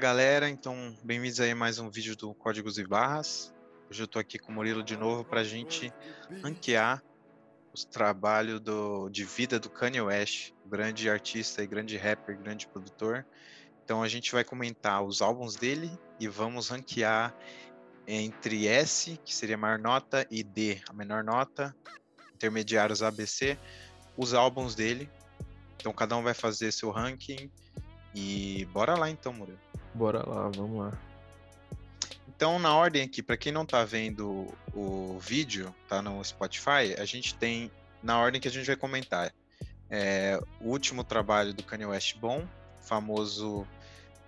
galera, 0.00 0.48
então 0.48 0.96
bem-vindos 1.04 1.40
aí 1.40 1.50
a 1.50 1.54
mais 1.54 1.78
um 1.78 1.90
vídeo 1.90 2.16
do 2.16 2.32
Códigos 2.32 2.78
e 2.78 2.86
Barras. 2.86 3.52
Hoje 3.90 4.02
eu 4.02 4.08
tô 4.08 4.18
aqui 4.18 4.38
com 4.38 4.50
o 4.50 4.54
Murilo 4.54 4.82
de 4.82 4.96
novo 4.96 5.22
para 5.26 5.42
a 5.42 5.44
gente 5.44 5.92
ranquear 6.42 7.02
os 7.70 7.84
trabalhos 7.84 8.60
do, 8.60 9.10
de 9.10 9.24
vida 9.24 9.60
do 9.60 9.68
Kanye 9.68 10.00
West, 10.00 10.52
grande 10.64 11.10
artista 11.10 11.62
e 11.62 11.66
grande 11.66 11.98
rapper, 11.98 12.38
grande 12.38 12.66
produtor. 12.66 13.26
Então 13.84 14.02
a 14.02 14.08
gente 14.08 14.32
vai 14.32 14.42
comentar 14.42 15.04
os 15.04 15.20
álbuns 15.20 15.54
dele 15.54 15.90
e 16.18 16.26
vamos 16.26 16.70
ranquear 16.70 17.36
entre 18.06 18.68
S, 18.68 19.20
que 19.22 19.34
seria 19.34 19.56
a 19.56 19.58
maior 19.58 19.78
nota, 19.78 20.26
e 20.30 20.42
D, 20.42 20.80
a 20.88 20.94
menor 20.94 21.22
nota, 21.22 21.76
intermediários 22.34 23.02
ABC, 23.02 23.58
os 24.16 24.32
álbuns 24.32 24.74
dele. 24.74 25.10
Então 25.76 25.92
cada 25.92 26.16
um 26.16 26.22
vai 26.22 26.32
fazer 26.32 26.72
seu 26.72 26.90
ranking 26.90 27.52
e 28.14 28.64
bora 28.72 28.96
lá 28.96 29.10
então, 29.10 29.34
Murilo. 29.34 29.69
Bora 29.94 30.28
lá, 30.28 30.48
vamos 30.48 30.78
lá. 30.78 30.98
Então, 32.28 32.58
na 32.58 32.74
ordem 32.74 33.02
aqui, 33.02 33.22
para 33.22 33.36
quem 33.36 33.52
não 33.52 33.66
tá 33.66 33.84
vendo 33.84 34.46
o 34.72 35.18
vídeo, 35.18 35.74
tá 35.86 36.00
no 36.00 36.24
Spotify, 36.24 36.94
a 36.98 37.04
gente 37.04 37.34
tem 37.34 37.70
na 38.02 38.18
ordem 38.18 38.40
que 38.40 38.48
a 38.48 38.50
gente 38.50 38.66
vai 38.66 38.76
comentar. 38.76 39.34
É, 39.90 40.40
o 40.60 40.68
último 40.68 41.04
trabalho 41.04 41.52
do 41.52 41.62
Kanye 41.62 41.84
West 41.84 42.16
bom, 42.16 42.46
famoso 42.80 43.66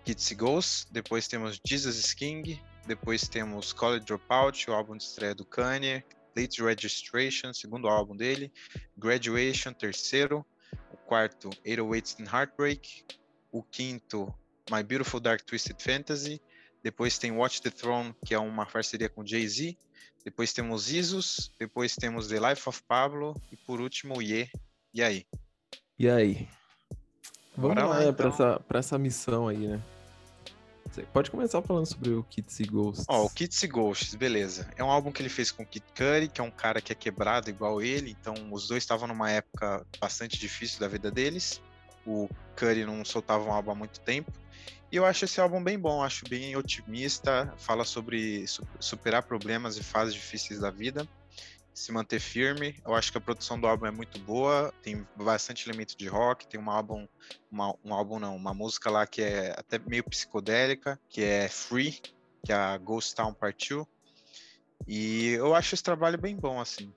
Kids 0.04 0.32
Ghosts, 0.32 0.88
depois 0.90 1.28
temos 1.28 1.60
Jesus 1.64 2.12
King, 2.12 2.60
depois 2.86 3.28
temos 3.28 3.72
College 3.72 4.04
Dropout, 4.04 4.68
o 4.68 4.74
álbum 4.74 4.96
de 4.96 5.04
estreia 5.04 5.34
do 5.34 5.44
Kanye, 5.46 6.04
Late 6.36 6.62
Registration, 6.62 7.52
segundo 7.52 7.88
álbum 7.88 8.16
dele, 8.16 8.52
Graduation, 8.97 9.72
terceiro, 9.72 10.44
o 10.92 10.97
quarto, 10.97 11.50
808s 11.64 12.20
and 12.20 12.30
Heartbreak, 12.30 13.04
o 13.50 13.62
quinto, 13.62 14.34
My 14.70 14.82
Beautiful 14.82 15.20
Dark 15.20 15.42
Twisted 15.42 15.80
Fantasy. 15.80 16.41
Depois 16.82 17.18
tem 17.18 17.30
Watch 17.32 17.62
the 17.62 17.70
Throne, 17.70 18.14
que 18.24 18.34
é 18.34 18.38
uma 18.38 18.66
parceria 18.66 19.08
com 19.08 19.24
Jay-Z. 19.24 19.77
Depois 20.24 20.52
temos 20.52 20.91
Isus. 20.91 21.52
Depois 21.58 21.94
temos 21.94 22.28
The 22.28 22.50
Life 22.50 22.69
of 22.69 22.82
Pablo. 22.86 23.34
E 23.52 23.56
por 23.56 23.80
último, 23.80 24.20
Ye. 24.20 24.50
E 24.92 25.02
aí? 25.02 25.27
E 25.98 26.08
aí? 26.08 26.48
Vamos 27.56 27.77
Bora 27.77 27.86
lá, 27.86 27.96
lá 27.96 28.02
então. 28.02 28.14
pra, 28.14 28.28
essa, 28.28 28.60
pra 28.60 28.78
essa 28.78 28.98
missão 28.98 29.48
aí, 29.48 29.69
né? 29.69 29.82
Você 30.92 31.02
pode 31.04 31.30
começar 31.30 31.62
falando 31.62 31.86
sobre 31.86 32.10
o 32.10 32.22
Kitsy 32.24 32.64
Ghosts. 32.64 33.06
Ó, 33.08 33.22
oh, 33.22 33.26
o 33.26 33.30
Kitsy 33.30 33.66
Ghosts, 33.66 34.14
beleza. 34.14 34.69
É 34.76 34.84
um 34.84 34.91
álbum 34.91 35.10
que 35.10 35.22
ele 35.22 35.30
fez 35.30 35.50
com 35.50 35.62
o 35.62 35.66
Kid 35.66 35.84
Curry, 35.94 36.28
que 36.28 36.41
é 36.41 36.44
um 36.44 36.50
cara 36.50 36.82
que 36.82 36.92
é 36.92 36.94
quebrado 36.94 37.48
igual 37.48 37.80
ele, 37.80 38.10
então 38.10 38.34
os 38.52 38.69
dois 38.69 38.82
estavam 38.82 39.08
numa 39.08 39.30
época 39.30 39.86
bastante 39.98 40.38
difícil 40.38 40.80
da 40.80 40.88
vida 40.88 41.10
deles. 41.10 41.62
O 42.06 42.28
Curry 42.56 42.84
não 42.84 43.02
soltava 43.06 43.42
um 43.44 43.52
álbum 43.52 43.70
há 43.70 43.74
muito 43.74 44.00
tempo. 44.00 44.30
E 44.91 44.96
eu 44.96 45.06
acho 45.06 45.24
esse 45.24 45.41
álbum 45.41 45.62
bem 45.62 45.78
bom, 45.78 46.02
acho 46.02 46.28
bem 46.28 46.55
otimista, 46.55 47.55
fala 47.56 47.84
sobre 47.84 48.44
superar 48.78 49.22
problemas 49.22 49.78
e 49.78 49.82
fases 49.82 50.12
difíceis 50.12 50.60
da 50.60 50.70
vida, 50.70 51.08
se 51.72 51.91
manter 51.91 52.20
firme. 52.20 52.78
Eu 52.84 52.94
acho 52.94 53.10
que 53.10 53.16
a 53.16 53.20
produção 53.20 53.58
do 53.58 53.66
álbum 53.66 53.86
é 53.86 53.91
muito 53.91 54.19
boa, 54.20 54.70
tem 54.82 55.06
bastante 55.16 55.66
elemento 55.66 55.96
de 55.96 56.06
rock, 56.06 56.46
tem 56.46 56.60
um 56.60 56.70
álbum, 56.70 57.08
uma, 57.50 57.74
um 57.82 57.94
álbum 57.94 58.19
não, 58.19 58.36
uma 58.36 58.52
música 58.52 58.91
lá 58.91 59.06
que 59.06 59.22
é 59.22 59.54
até 59.56 59.78
meio 59.78 60.04
psicodélica, 60.04 61.00
que 61.08 61.22
é 61.22 61.48
Free, 61.48 61.98
que 62.44 62.52
a 62.52 62.76
Ghost 62.76 63.14
Town 63.14 63.32
partiu. 63.32 63.88
E 64.86 65.28
eu 65.38 65.54
acho 65.54 65.74
esse 65.74 65.82
trabalho 65.82 66.19
bem 66.19 66.36
bom, 66.36 66.60
assim. 66.60 66.92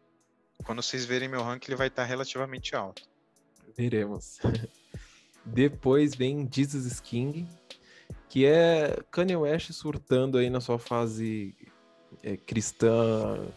Quando 0.65 0.81
vocês 0.81 1.05
verem 1.05 1.29
meu 1.29 1.43
ranking, 1.43 1.71
ele 1.71 1.77
vai 1.77 1.87
estar 1.87 2.03
relativamente 2.03 2.75
alto. 2.75 3.03
Veremos. 3.77 4.39
Depois 5.45 6.15
vem 6.15 6.47
Jesus 6.51 6.99
King, 6.99 7.47
que 8.27 8.45
é 8.45 8.97
Kanye 9.11 9.35
West 9.35 9.71
surtando 9.71 10.37
aí 10.37 10.49
na 10.49 10.59
sua 10.59 10.79
fase 10.79 11.55
é, 12.23 12.35
cristã 12.35 13.47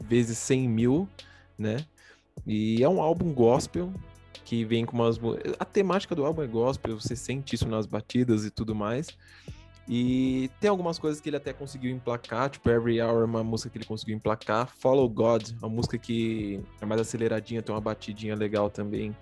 vezes 0.00 0.38
100 0.38 0.68
mil, 0.68 1.08
né? 1.58 1.76
E 2.46 2.82
é 2.82 2.88
um 2.88 3.00
álbum 3.00 3.32
gospel 3.32 3.92
que 4.44 4.64
vem 4.64 4.84
com 4.84 4.96
umas... 4.96 5.18
A 5.58 5.64
temática 5.64 6.14
do 6.14 6.24
álbum 6.24 6.42
é 6.42 6.46
gospel, 6.46 7.00
você 7.00 7.14
sente 7.14 7.54
isso 7.54 7.68
nas 7.68 7.86
batidas 7.86 8.44
e 8.44 8.50
tudo 8.50 8.74
mais. 8.74 9.08
E 9.86 10.50
tem 10.60 10.70
algumas 10.70 10.98
coisas 10.98 11.20
que 11.20 11.28
ele 11.28 11.36
até 11.36 11.52
conseguiu 11.52 11.90
emplacar, 11.90 12.48
tipo 12.48 12.68
Every 12.70 13.00
Hour 13.02 13.22
é 13.22 13.24
uma 13.26 13.44
música 13.44 13.68
que 13.68 13.78
ele 13.78 13.84
conseguiu 13.84 14.16
emplacar. 14.16 14.66
Follow 14.78 15.08
God, 15.08 15.50
uma 15.60 15.68
música 15.68 15.98
que 15.98 16.60
é 16.80 16.86
mais 16.86 17.00
aceleradinha, 17.00 17.62
tem 17.62 17.74
uma 17.74 17.80
batidinha 17.80 18.34
legal 18.34 18.70
também 18.70 19.14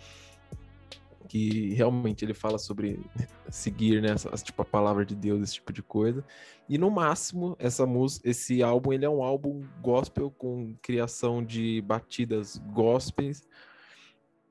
que 1.32 1.72
realmente 1.72 2.22
ele 2.26 2.34
fala 2.34 2.59
sobre 2.59 3.00
seguir, 3.48 4.03
né, 4.03 4.09
tipo 4.44 4.60
a 4.60 4.66
palavra 4.66 5.03
de 5.03 5.15
Deus, 5.15 5.43
esse 5.43 5.54
tipo 5.54 5.72
de 5.72 5.82
coisa. 5.82 6.22
E 6.69 6.76
no 6.76 6.91
máximo, 6.91 7.56
essa 7.59 7.87
música, 7.87 8.28
esse 8.28 8.62
álbum, 8.62 8.93
ele 8.93 9.06
é 9.06 9.09
um 9.09 9.22
álbum 9.22 9.66
gospel 9.81 10.31
com 10.31 10.76
criação 10.82 11.42
de 11.42 11.81
batidas 11.81 12.59
gospels. 12.75 13.48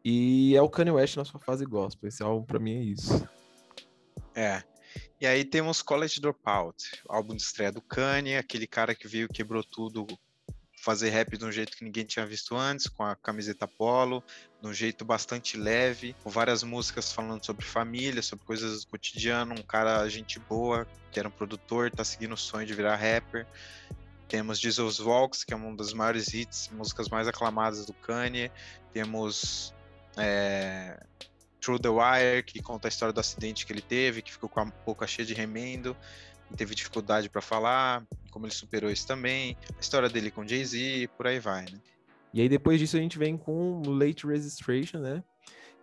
E 0.03 0.55
é 0.55 0.61
o 0.63 0.69
Kanye 0.69 0.89
West 0.89 1.17
na 1.17 1.23
sua 1.23 1.39
fase 1.39 1.67
gospel. 1.67 2.07
Esse 2.07 2.23
álbum 2.23 2.43
para 2.43 2.57
mim 2.57 2.73
é 2.73 2.81
isso. 2.81 3.29
É. 4.33 4.63
E 5.19 5.27
aí 5.27 5.45
temos 5.45 5.83
College 5.83 6.19
Dropout, 6.19 7.03
álbum 7.07 7.35
de 7.35 7.43
estreia 7.43 7.71
do 7.71 7.83
Kanye, 7.83 8.37
aquele 8.37 8.65
cara 8.65 8.95
que 8.95 9.07
veio 9.07 9.29
quebrou 9.29 9.63
tudo 9.63 10.07
fazer 10.81 11.11
rap 11.11 11.37
de 11.37 11.45
um 11.45 11.51
jeito 11.51 11.77
que 11.77 11.83
ninguém 11.83 12.03
tinha 12.03 12.25
visto 12.25 12.55
antes, 12.55 12.87
com 12.87 13.03
a 13.03 13.15
camiseta 13.15 13.67
polo, 13.67 14.23
de 14.59 14.67
um 14.67 14.73
jeito 14.73 15.05
bastante 15.05 15.55
leve, 15.55 16.15
com 16.23 16.29
várias 16.29 16.63
músicas 16.63 17.13
falando 17.13 17.45
sobre 17.45 17.63
família, 17.63 18.21
sobre 18.23 18.43
coisas 18.45 18.83
do 18.83 18.89
cotidiano, 18.89 19.53
um 19.53 19.61
cara 19.61 20.09
gente 20.09 20.39
boa, 20.39 20.87
que 21.11 21.19
era 21.19 21.27
um 21.27 21.31
produtor, 21.31 21.91
tá 21.91 22.03
seguindo 22.03 22.33
o 22.33 22.37
sonho 22.37 22.65
de 22.65 22.73
virar 22.73 22.95
rapper. 22.95 23.45
Temos 24.27 24.59
Jesus 24.59 24.99
Walks, 24.99 25.43
que 25.43 25.53
é 25.53 25.57
um 25.57 25.75
dos 25.75 25.93
maiores 25.93 26.33
hits, 26.33 26.69
músicas 26.73 27.09
mais 27.09 27.27
aclamadas 27.27 27.85
do 27.85 27.93
Kanye. 27.93 28.51
Temos 28.91 29.75
é, 30.17 30.99
Through 31.59 31.79
the 31.79 31.89
Wire, 31.89 32.43
que 32.43 32.59
conta 32.59 32.87
a 32.87 32.89
história 32.89 33.13
do 33.13 33.19
acidente 33.19 33.67
que 33.67 33.73
ele 33.73 33.81
teve, 33.81 34.23
que 34.23 34.31
ficou 34.31 34.49
com 34.49 34.61
a 34.61 34.65
boca 34.65 35.05
cheia 35.05 35.25
de 35.25 35.35
remendo 35.35 35.95
teve 36.55 36.75
dificuldade 36.75 37.29
para 37.29 37.41
falar, 37.41 38.05
como 38.31 38.45
ele 38.45 38.53
superou 38.53 38.89
isso 38.89 39.07
também, 39.07 39.57
a 39.75 39.79
história 39.79 40.09
dele 40.09 40.31
com 40.31 40.47
Jay-Z, 40.47 41.09
por 41.17 41.27
aí 41.27 41.39
vai, 41.39 41.63
né? 41.63 41.79
E 42.33 42.41
aí 42.41 42.47
depois 42.47 42.79
disso 42.79 42.97
a 42.97 42.99
gente 42.99 43.17
vem 43.17 43.37
com 43.37 43.81
Late 43.85 44.25
Registration, 44.25 44.99
né? 44.99 45.23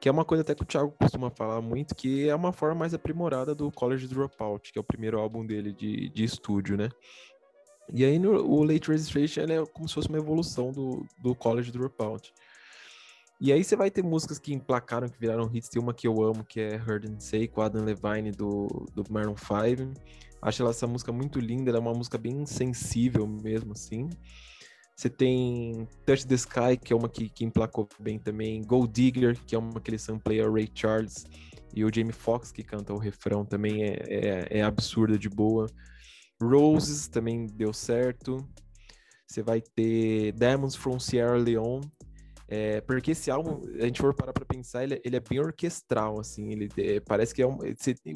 Que 0.01 0.09
é 0.09 0.13
uma 0.13 0.25
coisa 0.25 0.43
até 0.43 0.55
que 0.55 0.63
o 0.63 0.67
Thiago 0.67 0.95
costuma 0.99 1.31
falar 1.31 1.61
muito, 1.61 1.95
que 1.95 2.29
é 2.29 2.35
uma 2.35 2.53
forma 2.53 2.77
mais 2.77 2.95
aprimorada 2.95 3.55
do 3.55 3.71
College 3.71 4.07
Dropout, 4.07 4.73
que 4.73 4.79
é 4.79 4.81
o 4.81 4.85
primeiro 4.85 5.19
álbum 5.19 5.45
dele 5.45 5.73
de, 5.73 6.09
de 6.09 6.25
estúdio, 6.25 6.77
né? 6.77 6.89
E 7.93 8.05
aí 8.05 8.19
no, 8.19 8.45
o 8.45 8.63
Late 8.63 8.89
Registration 8.89 9.43
é 9.43 9.67
como 9.67 9.89
se 9.89 9.95
fosse 9.95 10.09
uma 10.09 10.19
evolução 10.19 10.71
do, 10.71 11.07
do 11.23 11.35
College 11.35 11.73
Dropout. 11.73 12.33
E 13.41 13.53
aí 13.53 13.63
você 13.63 13.77
vai 13.77 13.91
ter 13.91 14.03
músicas 14.03 14.39
que 14.39 14.53
emplacaram, 14.53 15.09
que 15.09 15.19
viraram 15.19 15.49
hits. 15.53 15.69
Tem 15.69 15.81
uma 15.81 15.95
que 15.95 16.09
eu 16.09 16.23
amo, 16.23 16.45
que 16.45 16.61
é 16.61 16.75
Heard 16.75 17.09
and 17.09 17.21
Say, 17.21 17.47
com 17.47 17.63
Adam 17.63 17.85
Levine 17.85 18.33
do, 18.33 18.67
do 18.93 19.05
Maroon 19.11 19.37
5. 19.37 19.93
Acho 20.41 20.67
essa 20.69 20.87
música 20.87 21.13
muito 21.13 21.41
linda, 21.41 21.71
ela 21.71 21.79
é 21.79 21.81
uma 21.81 21.93
música 21.93 22.17
bem 22.17 22.47
sensível 22.47 23.27
mesmo, 23.27 23.73
assim. 23.73 24.09
Você 24.99 25.09
tem 25.09 25.87
Touch 26.05 26.27
the 26.27 26.35
Sky, 26.35 26.77
que 26.83 26.93
é 26.93 26.97
uma 26.97 27.09
que, 27.09 27.29
que 27.29 27.45
emplacou 27.45 27.89
bem 28.01 28.19
também. 28.19 28.63
Gold 28.63 28.93
Digger, 28.93 29.39
que 29.47 29.55
é 29.55 29.59
uma 29.59 29.81
que 29.81 29.91
ele 29.91 29.99
sampleia 29.99 30.51
Ray 30.51 30.69
Charles. 30.75 31.25
E 31.73 31.85
o 31.85 31.95
Jamie 31.95 32.13
Foxx, 32.13 32.51
que 32.51 32.65
canta 32.65 32.93
o 32.93 32.99
refrão, 32.99 33.45
também 33.45 33.85
é, 33.85 34.03
é, 34.09 34.59
é 34.59 34.63
absurda 34.63 35.17
de 35.17 35.29
boa. 35.29 35.67
Roses 36.43 37.07
também 37.07 37.47
deu 37.47 37.73
certo. 37.73 38.45
Você 39.25 39.43
vai 39.43 39.61
ter 39.61 40.33
Diamonds 40.33 40.75
from 40.75 40.99
Sierra 40.99 41.37
Leone, 41.37 41.89
é, 42.51 42.81
porque 42.81 43.11
esse 43.11 43.31
álbum, 43.31 43.61
a 43.79 43.85
gente 43.85 44.01
for 44.01 44.15
parar 44.15 44.33
pra 44.33 44.45
pensar, 44.47 44.83
ele, 44.83 44.95
é, 44.95 45.01
ele 45.05 45.17
é 45.17 45.21
bem 45.21 45.39
orquestral, 45.39 46.19
assim, 46.19 46.51
ele 46.51 46.71
é, 46.79 46.99
parece 46.99 47.35
que 47.35 47.43
é 47.43 47.47
um, 47.47 47.59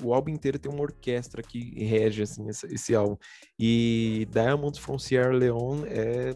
o 0.03 0.15
álbum 0.15 0.31
inteiro 0.31 0.59
tem 0.59 0.73
uma 0.73 0.81
orquestra 0.81 1.43
que 1.43 1.85
rege, 1.85 2.23
assim, 2.23 2.49
esse, 2.49 2.67
esse 2.73 2.95
álbum. 2.95 3.19
E 3.59 4.27
Diamonds 4.31 4.79
from 4.79 4.99
Sierra 4.99 5.33
Leone 5.33 5.87
é, 5.87 6.35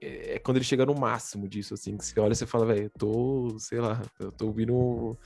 é, 0.00 0.34
é 0.36 0.38
quando 0.38 0.56
ele 0.56 0.64
chega 0.64 0.86
no 0.86 0.94
máximo 0.94 1.46
disso, 1.46 1.74
assim, 1.74 1.98
que 1.98 2.04
você 2.04 2.18
olha 2.18 2.32
e 2.32 2.36
você 2.36 2.46
fala, 2.46 2.64
velho, 2.64 2.84
eu 2.84 2.90
tô, 2.98 3.58
sei 3.58 3.78
lá, 3.78 4.00
eu 4.18 4.32
tô 4.32 4.46
ouvindo, 4.46 5.18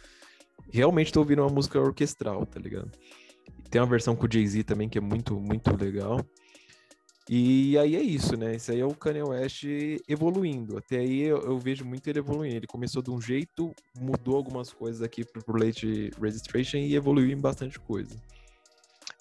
realmente 0.73 1.13
tô 1.13 1.21
ouvindo 1.21 1.43
uma 1.43 1.55
música 1.55 1.81
orquestral, 1.81 2.45
tá 2.45 2.59
ligado? 2.59 2.91
Tem 3.71 3.81
uma 3.81 3.87
versão 3.87 4.17
com 4.17 4.27
o 4.27 4.33
Jay-Z 4.33 4.65
também 4.65 4.89
que 4.89 4.99
é 4.99 5.01
muito, 5.01 5.39
muito 5.39 5.71
legal. 5.77 6.19
E 7.29 7.79
aí 7.79 7.97
é 7.97 8.03
isso, 8.03 8.37
né? 8.37 8.57
Isso 8.57 8.71
aí 8.71 8.81
é 8.81 8.85
o 8.85 8.95
Kanye 8.95 9.23
West 9.23 9.65
evoluindo. 10.07 10.77
Até 10.77 10.99
aí 10.99 11.23
eu, 11.23 11.39
eu 11.39 11.59
vejo 11.59 11.85
muito 11.85 12.07
ele 12.07 12.19
evoluindo. 12.19 12.57
Ele 12.57 12.67
começou 12.67 13.03
de 13.03 13.11
um 13.11 13.21
jeito, 13.21 13.75
mudou 13.99 14.37
algumas 14.37 14.73
coisas 14.73 15.01
aqui 15.01 15.25
pro 15.25 15.57
Late 15.57 16.11
Registration 16.21 16.79
e 16.79 16.95
evoluiu 16.95 17.31
em 17.31 17.41
bastante 17.41 17.79
coisa. 17.81 18.15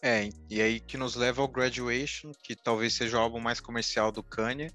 É, 0.02 0.28
e 0.50 0.62
aí 0.62 0.82
que 0.82 0.98
nos 0.98 1.16
leva 1.16 1.42
ao 1.42 1.48
Graduation, 1.48 2.34
que 2.44 2.58
talvez 2.58 2.94
seja 2.94 3.18
o 3.18 3.22
álbum 3.22 3.40
mais 3.40 3.62
comercial 3.62 4.12
do 4.12 4.22
Kanye. 4.22 4.70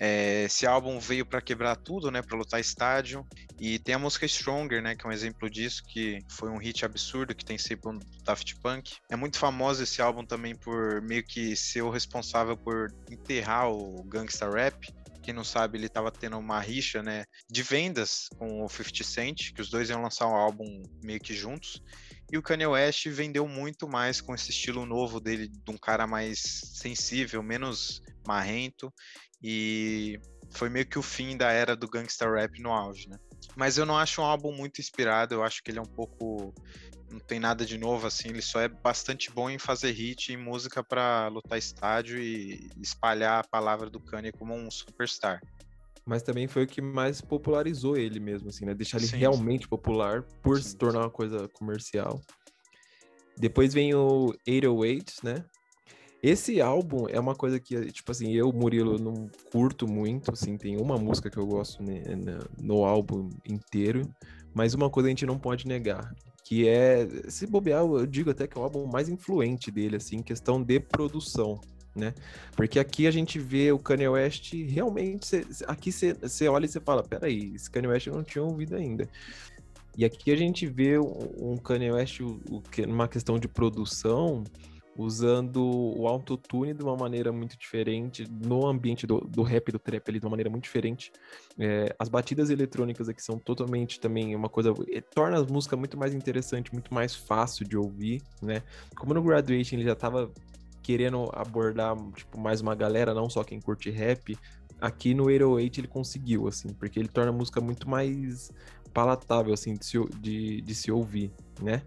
É, 0.00 0.44
esse 0.44 0.64
álbum 0.64 1.00
veio 1.00 1.26
para 1.26 1.40
quebrar 1.40 1.74
tudo, 1.74 2.10
né, 2.10 2.22
para 2.22 2.38
lutar 2.38 2.60
estádio. 2.60 3.26
E 3.58 3.78
tem 3.80 3.96
a 3.96 3.98
música 3.98 4.26
Stronger, 4.28 4.80
né, 4.80 4.94
que 4.94 5.04
é 5.04 5.08
um 5.08 5.12
exemplo 5.12 5.50
disso, 5.50 5.82
que 5.88 6.20
foi 6.30 6.48
um 6.50 6.58
hit 6.58 6.84
absurdo 6.84 7.34
que 7.34 7.44
tem 7.44 7.58
sempre 7.58 7.90
um 7.90 7.98
Daft 8.22 8.54
Punk. 8.60 8.96
É 9.10 9.16
muito 9.16 9.38
famoso 9.38 9.82
esse 9.82 10.00
álbum 10.00 10.24
também 10.24 10.54
por 10.54 11.02
meio 11.02 11.24
que 11.24 11.56
ser 11.56 11.82
o 11.82 11.90
responsável 11.90 12.56
por 12.56 12.94
enterrar 13.10 13.70
o 13.70 14.04
gangsta 14.04 14.48
rap. 14.48 14.86
Quem 15.20 15.34
não 15.34 15.44
sabe, 15.44 15.76
ele 15.76 15.86
estava 15.86 16.12
tendo 16.12 16.38
uma 16.38 16.60
rixa, 16.60 17.02
né, 17.02 17.24
de 17.50 17.62
vendas 17.62 18.28
com 18.38 18.64
o 18.64 18.68
50 18.68 19.04
Cent, 19.04 19.52
que 19.52 19.60
os 19.60 19.68
dois 19.68 19.90
iam 19.90 20.00
lançar 20.00 20.28
um 20.28 20.34
álbum 20.34 20.82
meio 21.02 21.20
que 21.20 21.34
juntos. 21.34 21.82
E 22.30 22.38
o 22.38 22.42
Kanye 22.42 22.66
West 22.66 23.08
vendeu 23.08 23.48
muito 23.48 23.88
mais 23.88 24.20
com 24.20 24.34
esse 24.34 24.50
estilo 24.50 24.86
novo 24.86 25.18
dele, 25.18 25.48
de 25.48 25.70
um 25.70 25.76
cara 25.76 26.06
mais 26.06 26.38
sensível, 26.74 27.42
menos 27.42 28.00
marrento 28.26 28.92
e 29.42 30.18
foi 30.50 30.68
meio 30.68 30.86
que 30.86 30.98
o 30.98 31.02
fim 31.02 31.36
da 31.36 31.50
era 31.50 31.76
do 31.76 31.88
gangsta 31.88 32.28
rap 32.30 32.60
no 32.60 32.72
auge, 32.72 33.08
né? 33.08 33.18
Mas 33.56 33.78
eu 33.78 33.86
não 33.86 33.96
acho 33.96 34.20
um 34.20 34.24
álbum 34.24 34.52
muito 34.52 34.80
inspirado, 34.80 35.34
eu 35.34 35.42
acho 35.42 35.62
que 35.62 35.70
ele 35.70 35.78
é 35.78 35.82
um 35.82 35.86
pouco 35.86 36.52
não 37.10 37.18
tem 37.18 37.40
nada 37.40 37.64
de 37.64 37.78
novo 37.78 38.06
assim, 38.06 38.28
ele 38.28 38.42
só 38.42 38.60
é 38.60 38.68
bastante 38.68 39.30
bom 39.30 39.48
em 39.48 39.58
fazer 39.58 39.90
hit 39.92 40.32
em 40.32 40.36
música 40.36 40.84
para 40.84 41.28
lotar 41.28 41.58
estádio 41.58 42.20
e 42.20 42.68
espalhar 42.80 43.40
a 43.40 43.48
palavra 43.48 43.88
do 43.88 44.00
Kanye 44.00 44.32
como 44.32 44.54
um 44.54 44.70
superstar. 44.70 45.40
Mas 46.04 46.22
também 46.22 46.48
foi 46.48 46.64
o 46.64 46.66
que 46.66 46.80
mais 46.80 47.20
popularizou 47.20 47.96
ele 47.96 48.18
mesmo, 48.18 48.48
assim, 48.48 48.64
né? 48.64 48.74
Deixar 48.74 48.96
ele 48.98 49.06
sim, 49.06 49.18
realmente 49.18 49.64
sim. 49.64 49.68
popular 49.68 50.22
por 50.42 50.56
sim, 50.56 50.70
se 50.70 50.76
tornar 50.76 51.00
uma 51.00 51.10
coisa 51.10 51.48
comercial. 51.48 52.20
Depois 53.36 53.74
vem 53.74 53.94
o 53.94 54.34
808, 54.46 55.12
né? 55.22 55.44
Esse 56.22 56.60
álbum 56.60 57.06
é 57.08 57.18
uma 57.18 57.34
coisa 57.34 57.60
que, 57.60 57.92
tipo 57.92 58.10
assim, 58.10 58.32
eu, 58.32 58.52
Murilo, 58.52 58.98
não 58.98 59.28
curto 59.52 59.86
muito, 59.86 60.32
assim, 60.32 60.56
tem 60.56 60.76
uma 60.76 60.98
música 60.98 61.30
que 61.30 61.36
eu 61.36 61.46
gosto 61.46 61.82
no 62.60 62.84
álbum 62.84 63.30
inteiro, 63.46 64.02
mas 64.52 64.74
uma 64.74 64.90
coisa 64.90 65.08
a 65.08 65.10
gente 65.10 65.24
não 65.24 65.38
pode 65.38 65.66
negar, 65.68 66.12
que 66.42 66.66
é, 66.66 67.06
se 67.28 67.46
bobear, 67.46 67.82
eu 67.82 68.06
digo 68.06 68.30
até 68.30 68.48
que 68.48 68.58
é 68.58 68.60
o 68.60 68.64
álbum 68.64 68.86
mais 68.86 69.08
influente 69.08 69.70
dele, 69.70 69.96
assim, 69.96 70.16
em 70.16 70.22
questão 70.22 70.60
de 70.60 70.80
produção, 70.80 71.60
né? 71.94 72.12
Porque 72.56 72.80
aqui 72.80 73.06
a 73.06 73.10
gente 73.12 73.38
vê 73.38 73.70
o 73.70 73.78
Kanye 73.78 74.08
West 74.08 74.54
realmente, 74.54 75.26
cê, 75.26 75.46
aqui 75.68 75.92
você 75.92 76.48
olha 76.48 76.64
e 76.64 76.68
você 76.68 76.80
fala, 76.80 77.02
peraí, 77.02 77.52
esse 77.54 77.70
Kanye 77.70 77.88
West 77.88 78.06
eu 78.08 78.14
não 78.14 78.24
tinha 78.24 78.42
ouvido 78.42 78.74
ainda. 78.74 79.08
E 79.96 80.04
aqui 80.04 80.32
a 80.32 80.36
gente 80.36 80.66
vê 80.66 80.98
um 80.98 81.56
Kanye 81.56 81.92
West, 81.92 82.20
uma 82.86 83.06
questão 83.06 83.38
de 83.38 83.46
produção, 83.46 84.42
usando 84.98 85.62
o 85.64 86.08
autotune 86.08 86.74
de 86.74 86.82
uma 86.82 86.96
maneira 86.96 87.30
muito 87.30 87.56
diferente, 87.56 88.26
no 88.28 88.66
ambiente 88.66 89.06
do, 89.06 89.20
do 89.20 89.42
rap, 89.42 89.70
do 89.70 89.78
trap 89.78 90.02
ali, 90.08 90.18
de 90.18 90.26
uma 90.26 90.30
maneira 90.30 90.50
muito 90.50 90.64
diferente. 90.64 91.12
É, 91.56 91.94
as 91.96 92.08
batidas 92.08 92.50
eletrônicas 92.50 93.08
aqui 93.08 93.22
são 93.22 93.38
totalmente 93.38 94.00
também 94.00 94.34
uma 94.34 94.48
coisa. 94.48 94.74
torna 95.14 95.38
a 95.38 95.44
música 95.44 95.76
muito 95.76 95.96
mais 95.96 96.12
interessante, 96.12 96.72
muito 96.72 96.92
mais 96.92 97.14
fácil 97.14 97.64
de 97.64 97.76
ouvir, 97.76 98.20
né? 98.42 98.64
Como 98.96 99.14
no 99.14 99.22
Graduation 99.22 99.76
ele 99.76 99.84
já 99.84 99.94
tava 99.94 100.32
querendo 100.82 101.30
abordar 101.32 101.96
tipo, 102.16 102.40
mais 102.40 102.60
uma 102.60 102.74
galera, 102.74 103.14
não 103.14 103.30
só 103.30 103.44
quem 103.44 103.60
curte 103.60 103.90
rap, 103.90 104.36
aqui 104.80 105.14
no 105.14 105.26
808 105.26 105.78
ele 105.78 105.86
conseguiu, 105.86 106.48
assim, 106.48 106.70
porque 106.74 106.98
ele 106.98 107.08
torna 107.08 107.30
a 107.30 107.34
música 107.34 107.60
muito 107.60 107.88
mais 107.88 108.50
palatável, 108.92 109.54
assim, 109.54 109.74
de 109.74 109.86
se, 109.86 109.98
de, 110.20 110.60
de 110.60 110.74
se 110.74 110.90
ouvir, 110.90 111.30
né? 111.62 111.82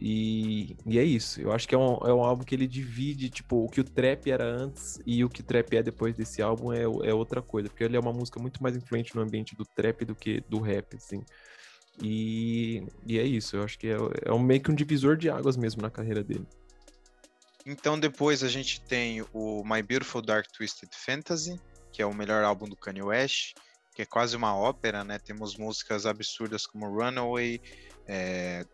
E, 0.00 0.76
e 0.86 0.98
é 0.98 1.04
isso. 1.04 1.42
Eu 1.42 1.52
acho 1.52 1.68
que 1.68 1.74
é 1.74 1.78
um, 1.78 1.98
é 1.98 2.12
um 2.12 2.24
álbum 2.24 2.42
que 2.42 2.54
ele 2.54 2.66
divide, 2.66 3.28
tipo, 3.28 3.64
o 3.64 3.68
que 3.68 3.82
o 3.82 3.84
trap 3.84 4.30
era 4.30 4.44
antes 4.44 4.98
e 5.04 5.22
o 5.22 5.28
que 5.28 5.42
o 5.42 5.44
trap 5.44 5.76
é 5.76 5.82
depois 5.82 6.14
desse 6.14 6.40
álbum 6.40 6.72
é, 6.72 6.84
é 6.84 7.12
outra 7.12 7.42
coisa. 7.42 7.68
Porque 7.68 7.84
ele 7.84 7.96
é 7.96 8.00
uma 8.00 8.12
música 8.12 8.40
muito 8.40 8.62
mais 8.62 8.74
influente 8.74 9.14
no 9.14 9.20
ambiente 9.20 9.54
do 9.54 9.64
trap 9.64 10.06
do 10.06 10.14
que 10.14 10.42
do 10.48 10.58
rap, 10.58 10.96
assim. 10.96 11.22
E, 12.02 12.82
e 13.04 13.18
é 13.18 13.22
isso. 13.22 13.56
Eu 13.56 13.62
acho 13.62 13.78
que 13.78 13.88
é, 13.88 13.96
é 14.24 14.32
um, 14.32 14.38
meio 14.38 14.62
que 14.62 14.70
um 14.70 14.74
divisor 14.74 15.18
de 15.18 15.28
águas 15.28 15.58
mesmo 15.58 15.82
na 15.82 15.90
carreira 15.90 16.24
dele. 16.24 16.46
Então 17.66 18.00
depois 18.00 18.42
a 18.42 18.48
gente 18.48 18.80
tem 18.80 19.22
o 19.34 19.62
My 19.64 19.82
Beautiful 19.82 20.22
Dark 20.22 20.46
Twisted 20.50 20.88
Fantasy, 20.94 21.60
que 21.92 22.00
é 22.00 22.06
o 22.06 22.14
melhor 22.14 22.42
álbum 22.42 22.66
do 22.66 22.74
Kanye 22.74 23.02
West, 23.02 23.54
que 23.94 24.00
é 24.00 24.06
quase 24.06 24.34
uma 24.34 24.56
ópera, 24.56 25.04
né? 25.04 25.18
Temos 25.18 25.58
músicas 25.58 26.06
absurdas 26.06 26.66
como 26.66 26.88
Runaway, 26.88 27.60
é, 28.08 28.64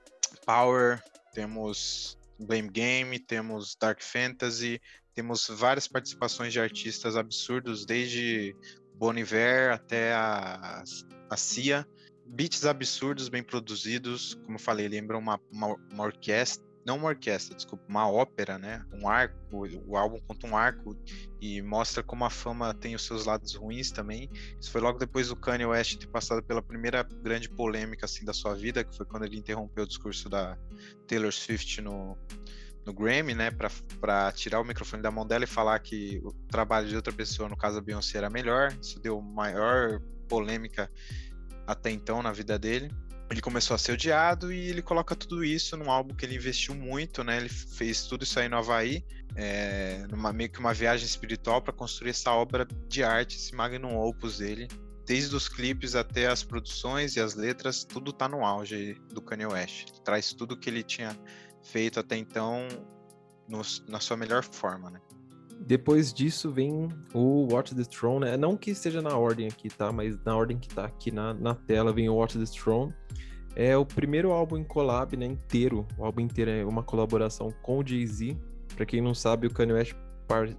Power, 0.44 1.02
temos 1.36 2.18
Blame 2.38 2.70
Game, 2.70 3.18
temos 3.18 3.76
Dark 3.78 4.02
Fantasy, 4.02 4.80
temos 5.12 5.46
várias 5.50 5.86
participações 5.86 6.50
de 6.50 6.58
artistas 6.58 7.14
absurdos, 7.14 7.84
desde 7.84 8.56
Bon 8.94 9.12
Iver 9.12 9.70
até 9.70 10.14
a, 10.14 10.82
a 11.28 11.36
Cia. 11.36 11.86
Beats 12.24 12.64
absurdos, 12.64 13.28
bem 13.28 13.42
produzidos, 13.42 14.34
como 14.46 14.58
falei, 14.58 14.88
lembram 14.88 15.18
uma, 15.18 15.38
uma, 15.52 15.74
uma 15.92 16.04
orquestra, 16.04 16.65
não 16.86 16.96
uma 16.98 17.08
orquestra, 17.08 17.56
desculpa, 17.56 17.84
uma 17.88 18.08
ópera, 18.08 18.58
né? 18.58 18.86
Um 18.92 19.08
arco, 19.08 19.66
o 19.86 19.96
álbum 19.96 20.20
conta 20.20 20.46
um 20.46 20.56
arco 20.56 20.96
e 21.40 21.60
mostra 21.60 22.00
como 22.00 22.24
a 22.24 22.30
fama 22.30 22.72
tem 22.72 22.94
os 22.94 23.04
seus 23.04 23.26
lados 23.26 23.56
ruins 23.56 23.90
também. 23.90 24.30
Isso 24.60 24.70
foi 24.70 24.80
logo 24.80 24.96
depois 24.96 25.28
do 25.28 25.34
Kanye 25.34 25.66
West 25.66 25.98
ter 25.98 26.06
passado 26.06 26.40
pela 26.44 26.62
primeira 26.62 27.02
grande 27.02 27.48
polêmica 27.50 28.06
assim 28.06 28.24
da 28.24 28.32
sua 28.32 28.54
vida, 28.54 28.84
que 28.84 28.96
foi 28.96 29.04
quando 29.04 29.24
ele 29.24 29.36
interrompeu 29.36 29.82
o 29.82 29.86
discurso 29.86 30.28
da 30.28 30.56
Taylor 31.08 31.32
Swift 31.32 31.82
no 31.82 32.16
no 32.84 32.94
Grammy, 32.94 33.34
né, 33.34 33.50
para 33.50 34.30
tirar 34.30 34.60
o 34.60 34.64
microfone 34.64 35.02
da 35.02 35.10
mão 35.10 35.26
dela 35.26 35.42
e 35.42 35.48
falar 35.48 35.76
que 35.80 36.20
o 36.22 36.32
trabalho 36.46 36.86
de 36.86 36.94
outra 36.94 37.12
pessoa, 37.12 37.48
no 37.48 37.56
caso 37.56 37.78
a 37.78 37.80
Beyoncé, 37.80 38.18
era 38.18 38.30
melhor. 38.30 38.72
Isso 38.80 39.00
deu 39.00 39.20
maior 39.20 40.00
polêmica 40.28 40.88
até 41.66 41.90
então 41.90 42.22
na 42.22 42.30
vida 42.30 42.56
dele 42.56 42.94
ele 43.30 43.40
começou 43.40 43.74
a 43.74 43.78
ser 43.78 43.92
odiado 43.92 44.52
e 44.52 44.68
ele 44.68 44.82
coloca 44.82 45.16
tudo 45.16 45.44
isso 45.44 45.76
num 45.76 45.90
álbum 45.90 46.14
que 46.14 46.24
ele 46.24 46.36
investiu 46.36 46.74
muito, 46.74 47.24
né? 47.24 47.38
Ele 47.38 47.48
fez 47.48 48.04
tudo 48.04 48.22
isso 48.22 48.38
aí 48.38 48.48
no 48.48 48.56
Havaí, 48.56 49.04
é, 49.34 50.06
numa 50.08 50.32
meio 50.32 50.50
que 50.50 50.60
uma 50.60 50.72
viagem 50.72 51.04
espiritual 51.04 51.60
para 51.60 51.72
construir 51.72 52.10
essa 52.10 52.32
obra 52.32 52.66
de 52.88 53.02
arte, 53.02 53.36
esse 53.36 53.54
magnum 53.54 53.96
opus 53.96 54.38
dele. 54.38 54.68
Desde 55.04 55.34
os 55.34 55.48
clipes 55.48 55.94
até 55.94 56.26
as 56.26 56.42
produções 56.42 57.16
e 57.16 57.20
as 57.20 57.34
letras, 57.34 57.84
tudo 57.84 58.12
tá 58.12 58.28
no 58.28 58.44
auge 58.44 58.94
do 59.12 59.20
Kanye 59.20 59.46
West. 59.46 59.90
Traz 60.04 60.32
tudo 60.32 60.56
que 60.56 60.68
ele 60.68 60.82
tinha 60.82 61.16
feito 61.62 62.00
até 62.00 62.16
então 62.16 62.66
no, 63.48 63.60
na 63.88 64.00
sua 64.00 64.16
melhor 64.16 64.42
forma, 64.44 64.90
né? 64.90 65.00
Depois 65.60 66.12
disso 66.12 66.50
vem 66.50 66.88
o 67.12 67.52
Watch 67.52 67.74
the 67.74 67.84
Throne, 67.84 68.26
né? 68.26 68.36
Não 68.36 68.56
que 68.56 68.74
seja 68.74 69.02
na 69.02 69.16
ordem 69.16 69.48
aqui, 69.48 69.68
tá? 69.68 69.90
Mas 69.90 70.16
na 70.24 70.36
ordem 70.36 70.58
que 70.58 70.68
tá 70.68 70.84
aqui 70.84 71.10
na, 71.10 71.34
na 71.34 71.54
tela 71.54 71.92
vem 71.92 72.08
o 72.08 72.14
Watch 72.14 72.38
the 72.38 72.44
Throne. 72.44 72.92
É 73.54 73.76
o 73.76 73.86
primeiro 73.86 74.32
álbum 74.32 74.58
em 74.58 74.64
collab, 74.64 75.16
né? 75.16 75.26
Inteiro. 75.26 75.86
O 75.96 76.04
álbum 76.04 76.20
inteiro 76.20 76.50
é 76.50 76.64
uma 76.64 76.82
colaboração 76.82 77.50
com 77.62 77.78
o 77.78 77.86
Jay-Z. 77.86 78.36
Pra 78.76 78.84
quem 78.84 79.00
não 79.00 79.14
sabe, 79.14 79.46
o 79.46 79.50
Kanye 79.50 79.72
West 79.72 79.94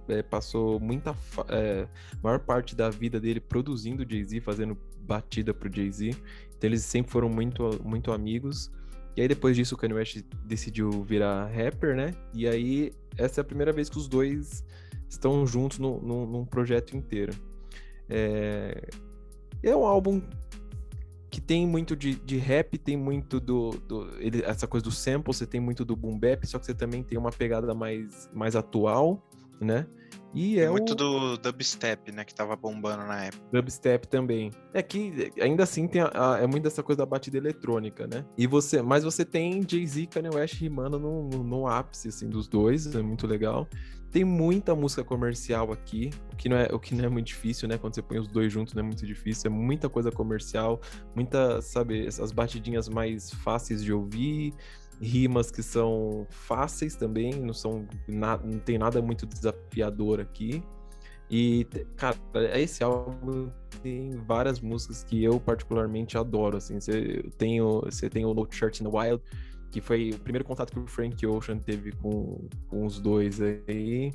é, 0.08 0.22
passou 0.22 0.80
muita... 0.80 1.14
É, 1.48 1.86
maior 2.22 2.40
parte 2.40 2.74
da 2.74 2.90
vida 2.90 3.20
dele 3.20 3.40
produzindo 3.40 4.04
Jay-Z, 4.08 4.40
fazendo 4.40 4.76
batida 5.00 5.54
pro 5.54 5.72
Jay-Z. 5.72 6.10
Então 6.10 6.68
eles 6.68 6.82
sempre 6.82 7.12
foram 7.12 7.28
muito, 7.28 7.80
muito 7.84 8.12
amigos. 8.12 8.70
E 9.16 9.20
aí 9.20 9.28
depois 9.28 9.56
disso 9.56 9.74
o 9.74 9.78
Kanye 9.78 9.94
West 9.94 10.22
decidiu 10.44 10.90
virar 11.02 11.46
rapper, 11.46 11.96
né? 11.96 12.14
E 12.34 12.46
aí 12.46 12.92
essa 13.16 13.40
é 13.40 13.42
a 13.42 13.44
primeira 13.44 13.72
vez 13.72 13.88
que 13.88 13.96
os 13.96 14.06
dois 14.06 14.64
estão 15.08 15.46
juntos 15.46 15.78
no, 15.78 16.00
no, 16.00 16.26
num 16.26 16.44
projeto 16.44 16.96
inteiro. 16.96 17.32
É, 18.08 18.88
é 19.62 19.76
um 19.76 19.84
álbum 19.84 20.22
que 21.30 21.40
tem 21.40 21.66
muito 21.66 21.94
de, 21.94 22.14
de 22.14 22.38
rap, 22.38 22.78
tem 22.78 22.96
muito 22.96 23.38
do, 23.38 23.70
do 23.70 24.10
ele, 24.18 24.42
essa 24.42 24.66
coisa 24.66 24.84
do 24.84 24.90
sample, 24.90 25.32
você 25.32 25.46
tem 25.46 25.60
muito 25.60 25.84
do 25.84 25.94
boom 25.94 26.18
bap, 26.18 26.46
só 26.46 26.58
que 26.58 26.66
você 26.66 26.74
também 26.74 27.02
tem 27.02 27.18
uma 27.18 27.30
pegada 27.30 27.74
mais, 27.74 28.30
mais 28.32 28.56
atual, 28.56 29.22
né? 29.60 29.86
E 30.34 30.60
é 30.60 30.70
muito 30.70 30.92
o... 30.92 30.94
do 30.94 31.36
dubstep, 31.38 32.12
né, 32.12 32.24
que 32.24 32.34
tava 32.34 32.54
bombando 32.54 33.04
na 33.04 33.24
época. 33.24 33.42
Dubstep 33.50 34.06
também. 34.08 34.50
É 34.74 34.82
que 34.82 35.32
ainda 35.40 35.62
assim 35.62 35.88
tem 35.88 36.02
a, 36.02 36.10
a, 36.34 36.38
é 36.40 36.46
muito 36.46 36.64
dessa 36.64 36.82
coisa 36.82 36.98
da 36.98 37.06
batida 37.06 37.38
eletrônica, 37.38 38.06
né? 38.06 38.24
E 38.36 38.46
você, 38.46 38.82
mas 38.82 39.04
você 39.04 39.24
tem 39.24 39.66
Jay-Z 39.66 40.02
e 40.02 40.06
Kanye 40.06 40.30
West 40.34 40.54
rimando 40.60 40.98
no, 40.98 41.28
no, 41.28 41.42
no 41.42 41.66
ápice 41.66 42.08
assim 42.08 42.28
dos 42.28 42.46
dois, 42.46 42.94
é 42.94 43.02
muito 43.02 43.26
legal. 43.26 43.66
Tem 44.10 44.24
muita 44.24 44.74
música 44.74 45.04
comercial 45.04 45.70
aqui, 45.70 46.10
o 46.32 46.36
que, 46.36 46.48
não 46.48 46.56
é, 46.56 46.68
o 46.72 46.78
que 46.78 46.94
não 46.94 47.04
é 47.04 47.08
muito 47.08 47.26
difícil, 47.26 47.68
né? 47.68 47.76
Quando 47.76 47.94
você 47.94 48.02
põe 48.02 48.18
os 48.18 48.26
dois 48.26 48.52
juntos 48.52 48.72
não 48.72 48.80
é 48.80 48.86
muito 48.86 49.06
difícil. 49.06 49.50
É 49.50 49.54
muita 49.54 49.88
coisa 49.88 50.10
comercial, 50.10 50.80
muita, 51.14 51.60
sabe, 51.60 52.06
essas 52.06 52.32
batidinhas 52.32 52.88
mais 52.88 53.30
fáceis 53.30 53.84
de 53.84 53.92
ouvir, 53.92 54.54
rimas 55.00 55.50
que 55.50 55.62
são 55.62 56.26
fáceis 56.30 56.96
também, 56.96 57.32
não 57.34 57.54
são 57.54 57.86
na, 58.06 58.36
não 58.38 58.58
tem 58.58 58.78
nada 58.78 59.00
muito 59.02 59.26
desafiador 59.26 60.20
aqui. 60.20 60.62
E, 61.30 61.66
cara, 61.96 62.16
esse 62.58 62.82
álbum 62.82 63.50
tem 63.82 64.12
várias 64.26 64.60
músicas 64.60 65.04
que 65.04 65.22
eu 65.22 65.38
particularmente 65.38 66.16
adoro, 66.16 66.56
assim. 66.56 66.80
Você 66.80 67.22
tem 67.36 67.60
o, 67.60 67.80
você 67.80 68.08
tem 68.08 68.24
o 68.24 68.32
No 68.32 68.46
Church 68.50 68.82
in 68.82 68.90
the 68.90 68.96
Wild, 68.96 69.22
que 69.70 69.80
foi 69.80 70.10
o 70.10 70.18
primeiro 70.18 70.44
contato 70.44 70.72
que 70.72 70.78
o 70.78 70.86
Frank 70.86 71.26
Ocean 71.26 71.58
teve 71.58 71.92
com, 71.92 72.48
com 72.68 72.86
os 72.86 73.00
dois 73.00 73.40
aí. 73.40 74.12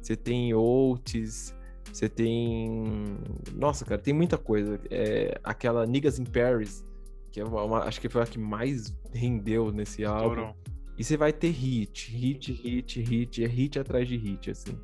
Você 0.00 0.16
tem 0.16 0.54
Oates, 0.54 1.54
Você 1.92 2.08
tem. 2.08 3.18
Nossa, 3.54 3.84
cara, 3.84 4.00
tem 4.00 4.14
muita 4.14 4.38
coisa. 4.38 4.80
É, 4.90 5.38
aquela 5.42 5.86
Niggas 5.86 6.18
in 6.18 6.24
Paris, 6.24 6.84
que 7.30 7.40
é 7.40 7.44
uma, 7.44 7.84
acho 7.84 8.00
que 8.00 8.08
foi 8.08 8.22
a 8.22 8.26
que 8.26 8.38
mais 8.38 8.96
rendeu 9.12 9.72
nesse 9.72 10.04
álbum. 10.04 10.54
E 10.96 11.04
você 11.04 11.16
vai 11.16 11.32
ter 11.32 11.50
hit, 11.50 12.10
hit, 12.10 12.52
hit, 12.52 13.00
hit, 13.00 13.44
é 13.44 13.46
hit 13.46 13.78
atrás 13.78 14.06
de 14.06 14.16
hit, 14.16 14.50
assim. 14.50 14.78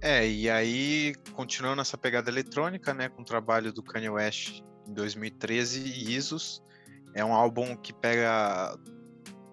É, 0.00 0.28
e 0.28 0.50
aí, 0.50 1.14
continuando 1.32 1.80
essa 1.80 1.96
pegada 1.96 2.28
eletrônica, 2.28 2.92
né, 2.92 3.08
com 3.08 3.22
o 3.22 3.24
trabalho 3.24 3.72
do 3.72 3.84
Kanye 3.84 4.08
West 4.08 4.60
em 4.88 4.92
2013, 4.92 6.12
Isos, 6.12 6.60
é 7.14 7.24
um 7.24 7.34
álbum 7.34 7.76
que 7.76 7.92
pega 7.92 8.78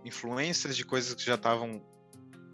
influências 0.05 0.75
de 0.75 0.85
coisas 0.85 1.13
que 1.13 1.23
já 1.23 1.35
estavam 1.35 1.81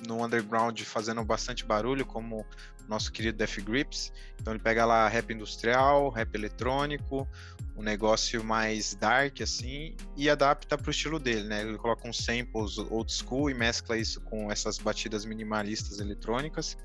no 0.07 0.23
underground 0.23 0.79
fazendo 0.81 1.23
bastante 1.23 1.63
barulho, 1.65 2.05
como 2.05 2.45
nosso 2.87 3.11
querido 3.11 3.37
Def 3.37 3.57
Grips. 3.59 4.11
Então 4.39 4.53
ele 4.53 4.61
pega 4.61 4.85
lá 4.85 5.07
rap 5.07 5.31
industrial, 5.33 6.09
rap 6.09 6.33
eletrônico, 6.35 7.27
um 7.75 7.81
negócio 7.81 8.43
mais 8.43 8.95
dark 8.95 9.41
assim, 9.41 9.95
e 10.15 10.29
adapta 10.29 10.77
para 10.77 10.87
o 10.87 10.91
estilo 10.91 11.19
dele, 11.19 11.47
né? 11.47 11.61
Ele 11.61 11.77
coloca 11.77 12.07
uns 12.07 12.17
samples 12.17 12.77
old 12.77 13.11
school 13.11 13.49
e 13.49 13.53
mescla 13.53 13.97
isso 13.97 14.21
com 14.21 14.51
essas 14.51 14.77
batidas 14.77 15.25
minimalistas 15.25 15.99
eletrônicas. 15.99 16.77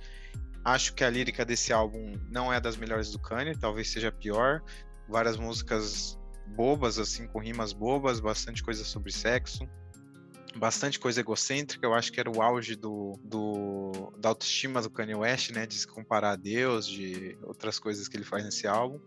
Acho 0.65 0.95
que 0.95 1.05
a 1.05 1.11
lírica 1.11 1.45
desse 1.45 1.73
álbum 1.73 2.19
não 2.31 2.53
é 2.53 2.61
das 2.61 2.77
melhores 2.77 3.11
do 3.11 3.19
Kanye, 3.19 3.57
talvez 3.57 3.91
seja 3.91 4.13
pior. 4.13 4.63
Várias 5.09 5.37
músicas 5.37 6.20
bobas, 6.51 6.99
assim, 6.99 7.27
com 7.27 7.39
rimas 7.39 7.73
bobas, 7.73 8.21
bastante 8.21 8.63
coisa 8.63 8.85
sobre 8.85 9.13
sexo, 9.13 9.69
bastante 10.57 10.99
coisa 10.99 11.21
egocêntrica. 11.21 11.87
Eu 11.87 11.95
acho 11.95 12.13
que 12.13 12.21
era 12.21 12.31
o 12.31 12.43
auge 12.43 12.77
do, 12.77 13.19
do, 13.25 14.13
da 14.19 14.29
autoestima 14.29 14.83
do 14.83 14.91
Kanye 14.91 15.15
West, 15.15 15.51
né? 15.51 15.67
De 15.67 15.75
se 15.75 15.87
comparar 15.87 16.33
a 16.33 16.37
Deus, 16.37 16.87
de 16.87 17.39
outras 17.43 17.79
coisas 17.79 18.09
que 18.09 18.17
ele 18.17 18.25
faz 18.25 18.45
nesse 18.45 18.67
álbum. 18.67 19.01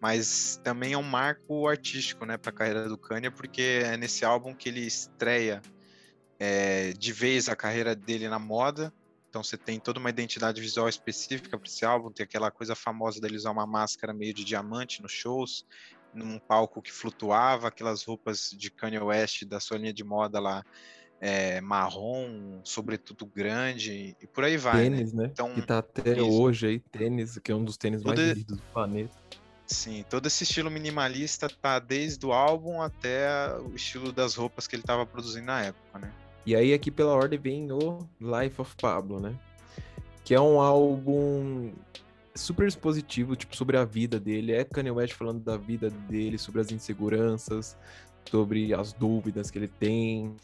Mas 0.00 0.60
também 0.62 0.92
é 0.92 0.98
um 0.98 1.02
marco 1.02 1.66
artístico, 1.66 2.24
né, 2.24 2.36
para 2.36 2.50
a 2.50 2.54
carreira 2.54 2.88
do 2.88 2.96
Kanye, 2.98 3.30
porque 3.30 3.82
é 3.84 3.96
nesse 3.96 4.24
álbum 4.24 4.54
que 4.54 4.68
ele 4.68 4.80
estreia 4.80 5.60
é, 6.38 6.92
de 6.92 7.12
vez 7.12 7.48
a 7.48 7.56
carreira 7.56 7.94
dele 7.94 8.28
na 8.28 8.38
moda 8.38 8.92
então 9.30 9.44
você 9.44 9.56
tem 9.56 9.78
toda 9.78 10.00
uma 10.00 10.10
identidade 10.10 10.60
visual 10.60 10.88
específica 10.88 11.56
para 11.56 11.68
esse 11.68 11.84
álbum, 11.84 12.10
tem 12.10 12.24
aquela 12.24 12.50
coisa 12.50 12.74
famosa 12.74 13.20
dele 13.20 13.36
usar 13.36 13.52
uma 13.52 13.66
máscara 13.66 14.12
meio 14.12 14.34
de 14.34 14.44
diamante 14.44 15.00
nos 15.00 15.12
shows, 15.12 15.64
num 16.12 16.38
palco 16.38 16.82
que 16.82 16.92
flutuava, 16.92 17.68
aquelas 17.68 18.04
roupas 18.04 18.50
de 18.56 18.70
Kanye 18.70 18.98
West 18.98 19.44
da 19.44 19.60
sua 19.60 19.78
linha 19.78 19.92
de 19.92 20.04
moda 20.04 20.40
lá, 20.40 20.64
é, 21.20 21.60
marrom, 21.60 22.60
sobretudo 22.64 23.26
grande, 23.26 24.16
e 24.20 24.26
por 24.26 24.44
aí 24.44 24.56
vai. 24.56 24.88
Né? 24.88 24.96
Tênis, 24.96 25.12
né? 25.12 25.24
né? 25.24 25.30
Então, 25.32 25.54
que 25.54 25.62
tá 25.62 25.78
até 25.78 26.12
isso. 26.12 26.30
hoje 26.30 26.66
aí, 26.66 26.78
tênis, 26.78 27.38
que 27.38 27.52
é 27.52 27.54
um 27.54 27.64
dos 27.64 27.76
tênis 27.76 28.02
mais 28.02 28.18
lindos 28.18 28.44
do 28.44 28.62
planeta. 28.72 29.14
Sim, 29.66 30.04
todo 30.10 30.26
esse 30.26 30.42
estilo 30.42 30.68
minimalista 30.68 31.48
tá 31.48 31.78
desde 31.78 32.26
o 32.26 32.32
álbum 32.32 32.82
até 32.82 33.28
o 33.60 33.74
estilo 33.76 34.10
das 34.10 34.34
roupas 34.34 34.66
que 34.66 34.74
ele 34.74 34.82
estava 34.82 35.06
produzindo 35.06 35.46
na 35.46 35.62
época, 35.62 35.98
né? 35.98 36.12
E 36.44 36.56
aí 36.56 36.74
aqui 36.74 36.90
pela 36.90 37.12
ordem 37.12 37.38
vem 37.38 37.70
o 37.70 38.08
Life 38.20 38.60
of 38.60 38.74
Pablo, 38.80 39.20
né? 39.20 39.38
Que 40.24 40.34
é 40.34 40.40
um 40.40 40.60
álbum 40.60 41.72
super 42.34 42.66
expositivo, 42.66 43.36
tipo, 43.36 43.56
sobre 43.56 43.76
a 43.76 43.84
vida 43.84 44.18
dele. 44.18 44.52
É 44.52 44.64
Kanye 44.64 44.90
West 44.90 45.14
falando 45.14 45.40
da 45.40 45.56
vida 45.56 45.90
dele, 45.90 46.38
sobre 46.38 46.60
as 46.60 46.70
inseguranças, 46.70 47.76
sobre 48.28 48.72
as 48.74 48.92
dúvidas 48.92 49.50
que 49.50 49.58
ele 49.58 49.68
tem. 49.68 50.34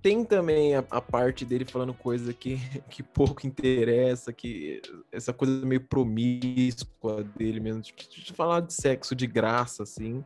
Tem 0.00 0.24
também 0.24 0.76
a, 0.76 0.84
a 0.90 1.00
parte 1.00 1.44
dele 1.44 1.64
falando 1.64 1.92
coisa 1.92 2.32
que, 2.32 2.58
que 2.88 3.02
pouco 3.02 3.46
interessa, 3.46 4.32
que 4.32 4.80
essa 5.10 5.32
coisa 5.32 5.64
meio 5.66 5.80
promíscua 5.80 7.24
dele 7.36 7.60
mesmo, 7.60 7.82
tipo, 7.82 8.02
de 8.02 8.32
falar 8.32 8.60
de 8.60 8.72
sexo 8.72 9.14
de 9.14 9.26
graça, 9.26 9.82
assim. 9.82 10.24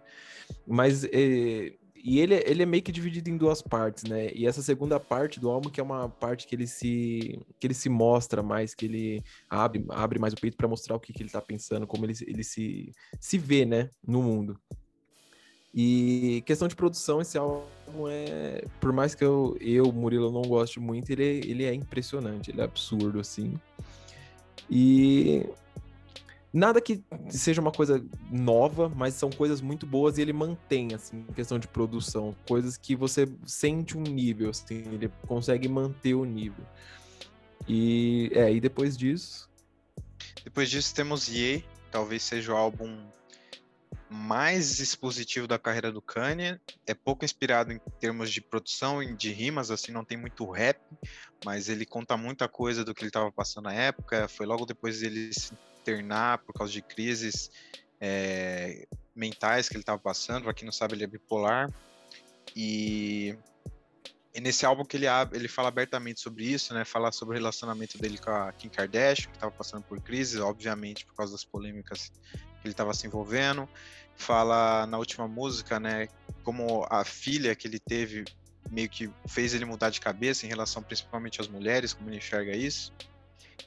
Mas 0.66 1.04
é, 1.04 1.72
e 2.02 2.18
ele, 2.18 2.34
ele 2.44 2.64
é 2.64 2.66
meio 2.66 2.82
que 2.82 2.90
dividido 2.90 3.30
em 3.30 3.36
duas 3.36 3.62
partes, 3.62 4.02
né? 4.04 4.32
E 4.34 4.44
essa 4.44 4.60
segunda 4.60 4.98
parte 4.98 5.38
do 5.38 5.48
álbum 5.48 5.70
que 5.70 5.80
é 5.80 5.82
uma 5.82 6.08
parte 6.08 6.48
que 6.48 6.54
ele 6.56 6.66
se 6.66 7.38
que 7.60 7.66
ele 7.68 7.74
se 7.74 7.88
mostra 7.88 8.42
mais, 8.42 8.74
que 8.74 8.86
ele 8.86 9.22
abre, 9.48 9.84
abre 9.88 10.18
mais 10.18 10.32
o 10.34 10.36
peito 10.36 10.56
para 10.56 10.66
mostrar 10.66 10.96
o 10.96 11.00
que, 11.00 11.12
que 11.12 11.22
ele 11.22 11.30
tá 11.30 11.40
pensando, 11.40 11.86
como 11.86 12.04
ele, 12.04 12.14
ele 12.26 12.42
se, 12.42 12.92
se 13.20 13.38
vê, 13.38 13.64
né, 13.64 13.88
no 14.04 14.20
mundo. 14.20 14.58
E 15.72 16.42
questão 16.44 16.66
de 16.66 16.74
produção, 16.74 17.20
esse 17.20 17.38
álbum 17.38 18.08
é, 18.08 18.64
por 18.80 18.92
mais 18.92 19.14
que 19.14 19.24
eu, 19.24 19.56
eu 19.60 19.90
Murilo 19.92 20.32
não 20.32 20.42
goste 20.42 20.80
muito, 20.80 21.10
ele, 21.10 21.40
ele 21.48 21.64
é 21.64 21.72
impressionante, 21.72 22.50
ele 22.50 22.60
é 22.60 22.64
absurdo 22.64 23.20
assim. 23.20 23.54
E 24.68 25.46
Nada 26.52 26.80
que 26.80 27.02
seja 27.30 27.60
uma 27.60 27.72
coisa 27.72 28.04
nova, 28.30 28.88
mas 28.88 29.14
são 29.14 29.30
coisas 29.30 29.60
muito 29.60 29.86
boas 29.86 30.18
e 30.18 30.22
ele 30.22 30.32
mantém, 30.32 30.94
assim, 30.94 31.24
em 31.28 31.32
questão 31.32 31.58
de 31.58 31.66
produção. 31.66 32.36
Coisas 32.46 32.76
que 32.76 32.94
você 32.94 33.26
sente 33.46 33.96
um 33.96 34.02
nível, 34.02 34.50
assim, 34.50 34.84
ele 34.92 35.10
consegue 35.26 35.66
manter 35.66 36.14
o 36.14 36.24
nível. 36.24 36.64
E, 37.66 38.30
é, 38.34 38.52
e 38.52 38.60
depois 38.60 38.96
disso... 38.96 39.50
Depois 40.44 40.68
disso 40.68 40.94
temos 40.94 41.28
Ye, 41.28 41.64
talvez 41.90 42.22
seja 42.22 42.52
o 42.52 42.56
álbum 42.56 42.98
mais 44.10 44.78
expositivo 44.78 45.46
da 45.46 45.58
carreira 45.58 45.90
do 45.90 46.02
Kanye. 46.02 46.60
É 46.86 46.94
pouco 46.94 47.24
inspirado 47.24 47.72
em 47.72 47.80
termos 47.98 48.30
de 48.30 48.40
produção 48.40 49.02
e 49.02 49.14
de 49.14 49.32
rimas, 49.32 49.70
assim, 49.70 49.90
não 49.90 50.04
tem 50.04 50.18
muito 50.18 50.48
rap, 50.50 50.80
mas 51.44 51.68
ele 51.68 51.86
conta 51.86 52.16
muita 52.16 52.48
coisa 52.48 52.84
do 52.84 52.94
que 52.94 53.02
ele 53.02 53.08
estava 53.08 53.32
passando 53.32 53.64
na 53.64 53.72
época. 53.72 54.28
Foi 54.28 54.44
logo 54.44 54.66
depois 54.66 55.00
dele 55.00 55.32
se 55.32 55.52
internar 55.82 56.38
por 56.38 56.54
causa 56.54 56.72
de 56.72 56.80
crises 56.80 57.50
é, 58.00 58.86
mentais 59.14 59.68
que 59.68 59.74
ele 59.74 59.82
estava 59.82 59.98
passando. 59.98 60.44
Para 60.44 60.54
quem 60.54 60.64
não 60.64 60.72
sabe, 60.72 60.94
ele 60.94 61.04
é 61.04 61.06
bipolar. 61.06 61.70
E, 62.54 63.36
e, 64.34 64.40
nesse 64.40 64.64
álbum 64.64 64.84
que 64.84 64.96
ele, 64.96 65.06
ele 65.32 65.48
fala 65.48 65.68
abertamente 65.68 66.20
sobre 66.20 66.44
isso, 66.44 66.72
né? 66.72 66.84
Fala 66.84 67.12
sobre 67.12 67.34
o 67.34 67.38
relacionamento 67.38 67.98
dele 67.98 68.18
com 68.18 68.30
a 68.30 68.52
Kim 68.52 68.68
Kardashian, 68.68 69.30
que 69.30 69.36
estava 69.36 69.52
passando 69.52 69.84
por 69.84 70.00
crises, 70.00 70.40
obviamente 70.40 71.04
por 71.04 71.14
causa 71.14 71.32
das 71.32 71.44
polêmicas 71.44 72.10
que 72.60 72.66
ele 72.66 72.72
estava 72.72 72.94
se 72.94 73.06
envolvendo. 73.06 73.68
Fala 74.14 74.86
na 74.86 74.98
última 74.98 75.26
música, 75.26 75.80
né? 75.80 76.08
Como 76.44 76.86
a 76.90 77.04
filha 77.04 77.54
que 77.54 77.66
ele 77.66 77.78
teve 77.78 78.24
meio 78.70 78.88
que 78.88 79.10
fez 79.26 79.54
ele 79.54 79.64
mudar 79.64 79.90
de 79.90 80.00
cabeça 80.00 80.46
em 80.46 80.48
relação 80.48 80.82
principalmente 80.82 81.40
às 81.40 81.48
mulheres, 81.48 81.92
como 81.92 82.08
ele 82.08 82.18
enxerga 82.18 82.56
isso. 82.56 82.92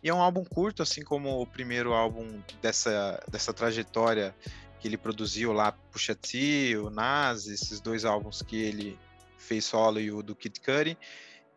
E 0.03 0.10
é 0.10 0.13
um 0.13 0.22
álbum 0.22 0.44
curto, 0.44 0.84
assim 0.84 1.01
como 1.01 1.41
o 1.41 1.48
primeiro 1.48 1.94
álbum 1.94 2.41
dessa, 2.62 3.24
dessa 3.29 3.53
trajetória 3.53 4.36
que 4.79 4.88
ele 4.88 4.98
produziu 4.98 5.51
lá, 5.51 5.72
Pusha 5.72 6.13
T, 6.13 6.77
o 6.77 6.89
Nas, 6.89 7.48
esses 7.48 7.79
dois 7.79 8.05
álbuns 8.05 8.41
que 8.41 8.55
ele 8.55 9.00
fez 9.38 9.65
solo 9.65 10.00
e 10.00 10.12
o 10.12 10.22
do 10.22 10.36
Kid 10.36 10.60
Cudi, 10.60 10.98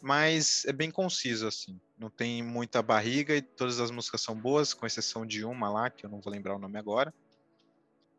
mas 0.01 0.65
é 0.67 0.73
bem 0.73 0.91
conciso, 0.91 1.47
assim. 1.47 1.79
Não 1.99 2.09
tem 2.09 2.43
muita 2.43 2.83
barriga 2.83 3.35
e 3.35 3.43
todas 3.43 3.81
as 3.81 3.91
músicas 3.91 4.21
são 4.21 4.35
boas, 4.35 4.73
com 4.73 4.87
exceção 4.87 5.27
de 5.27 5.45
uma 5.45 5.71
lá, 5.71 5.91
que 5.91 6.07
eu 6.07 6.11
não 6.11 6.21
vou 6.21 6.33
lembrar 6.33 6.55
o 6.55 6.59
nome 6.59 6.79
agora. 6.79 7.13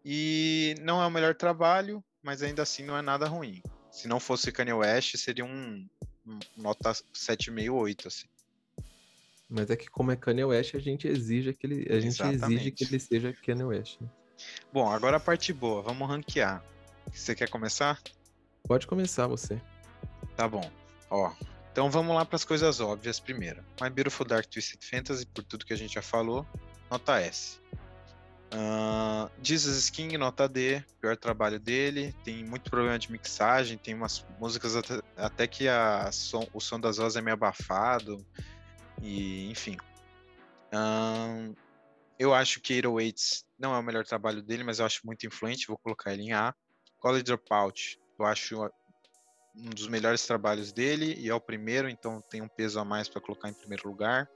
E 0.03 0.75
não 0.82 1.01
é 1.01 1.06
o 1.06 1.12
melhor 1.12 1.36
trabalho, 1.36 2.03
mas 2.22 2.41
ainda 2.41 2.63
assim 2.63 2.84
não 2.84 2.98
é 2.98 3.01
nada 3.01 3.27
ruim. 3.27 3.62
Se 3.91 4.08
não 4.08 4.20
fosse 4.20 4.51
Kanye 4.51 4.74
West, 4.74 5.18
seria 5.18 5.46
um, 5.46 5.88
um 6.25 6.39
nota 6.58 6.91
7,5, 6.91 7.74
8, 7.74 8.08
assim. 8.08 8.27
Mas 9.50 9.70
é 9.70 9.75
que 9.75 9.89
como 9.89 10.12
é 10.12 10.15
Kanye 10.15 10.44
West, 10.44 10.75
a 10.75 10.79
gente 10.79 11.08
exige 11.08 11.53
que 11.53 11.65
ele, 11.65 11.88
a 11.91 12.00
gente 12.00 12.22
exige 12.22 12.72
que 12.72 12.84
ele 12.84 13.00
seja 13.00 13.34
Kanye 13.34 13.63
West. 13.63 14.00
Né? 14.00 14.08
Bom, 14.72 14.89
agora 14.89 15.18
a 15.18 15.20
parte 15.20 15.51
boa, 15.51 15.82
vamos 15.82 16.08
ranquear. 16.08 16.63
Você 17.12 17.34
quer 17.34 17.50
começar? 17.50 18.00
Pode 18.68 18.86
começar 18.86 19.25
você. 19.25 19.60
Tá 20.36 20.48
bom. 20.48 20.70
Ó, 21.10 21.34
então 21.72 21.89
vamos 21.89 22.15
lá 22.15 22.24
para 22.24 22.36
as 22.36 22.46
coisas 22.46 22.79
óbvias 22.79 23.20
primeiro. 23.20 23.63
My 23.82 23.89
Beautiful 23.89 24.27
Dark 24.27 24.46
Twisted 24.46 24.84
Fantasy, 24.84 25.25
por 25.25 25.44
tudo 25.44 25.65
que 25.65 25.74
a 25.74 25.77
gente 25.77 25.96
já 25.96 26.01
falou, 26.01 26.46
nota 26.89 27.20
S. 27.20 27.60
Uh, 28.51 29.29
Jesus 29.44 29.89
King, 29.89 30.18
nota 30.18 30.48
D, 30.48 30.84
pior 31.00 31.15
trabalho 31.15 31.60
dele. 31.60 32.13
Tem 32.24 32.44
muito 32.44 32.70
problema 32.70 32.98
de 32.98 33.12
mixagem, 33.12 33.77
tem 33.77 33.94
umas 33.94 34.25
músicas 34.39 34.75
até, 34.75 35.01
até 35.15 35.48
que 35.48 35.68
a 35.68 36.12
som, 36.12 36.48
o 36.53 36.60
som 36.60 36.79
das 36.79 36.98
vozes 36.98 37.15
é 37.15 37.22
meio 37.22 37.36
abafado. 37.36 38.25
E, 39.01 39.50
enfim. 39.50 39.77
Um, 40.74 41.56
eu 42.18 42.34
acho 42.34 42.60
que 42.60 42.74
808 42.74 43.46
não 43.58 43.74
é 43.74 43.79
o 43.79 43.84
melhor 43.84 44.06
trabalho 44.06 44.41
dele, 44.41 44.63
mas 44.63 44.79
eu 44.79 44.86
acho 44.86 45.06
muito 45.06 45.25
influente, 45.25 45.68
vou 45.68 45.77
colocar 45.77 46.13
ele 46.13 46.24
em 46.24 46.34
A. 46.34 46.53
College 47.00 47.24
Dropout, 47.24 48.00
eu 48.20 48.25
acho 48.25 48.70
um 49.56 49.70
dos 49.70 49.88
melhores 49.88 50.25
trabalhos 50.25 50.72
dele 50.72 51.15
e 51.18 51.29
é 51.29 51.34
o 51.34 51.39
primeiro, 51.39 51.89
então 51.89 52.22
tem 52.29 52.41
um 52.41 52.48
peso 52.48 52.79
a 52.79 52.86
mais 52.86 53.08
para 53.08 53.22
colocar 53.22 53.50
em 53.50 53.53
primeiro 53.53 53.88
lugar. 53.88 54.29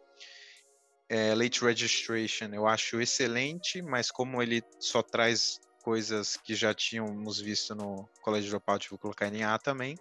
É, 1.10 1.36
Late 1.36 1.64
Registration, 1.64 2.48
eu 2.54 2.66
acho 2.66 3.02
excelente, 3.02 3.82
mas 3.82 4.10
como 4.10 4.42
ele 4.42 4.64
só 4.80 5.02
traz 5.04 5.60
coisas 5.84 6.38
que 6.38 6.56
já 6.56 6.74
tínhamos 6.74 7.40
visto 7.40 7.76
no 7.76 8.10
College 8.22 8.50
Dropout, 8.50 8.90
vou 8.90 8.98
colocar 8.98 9.28
ele 9.28 9.40
em 9.40 9.44
A 9.44 9.58
também. 9.60 9.98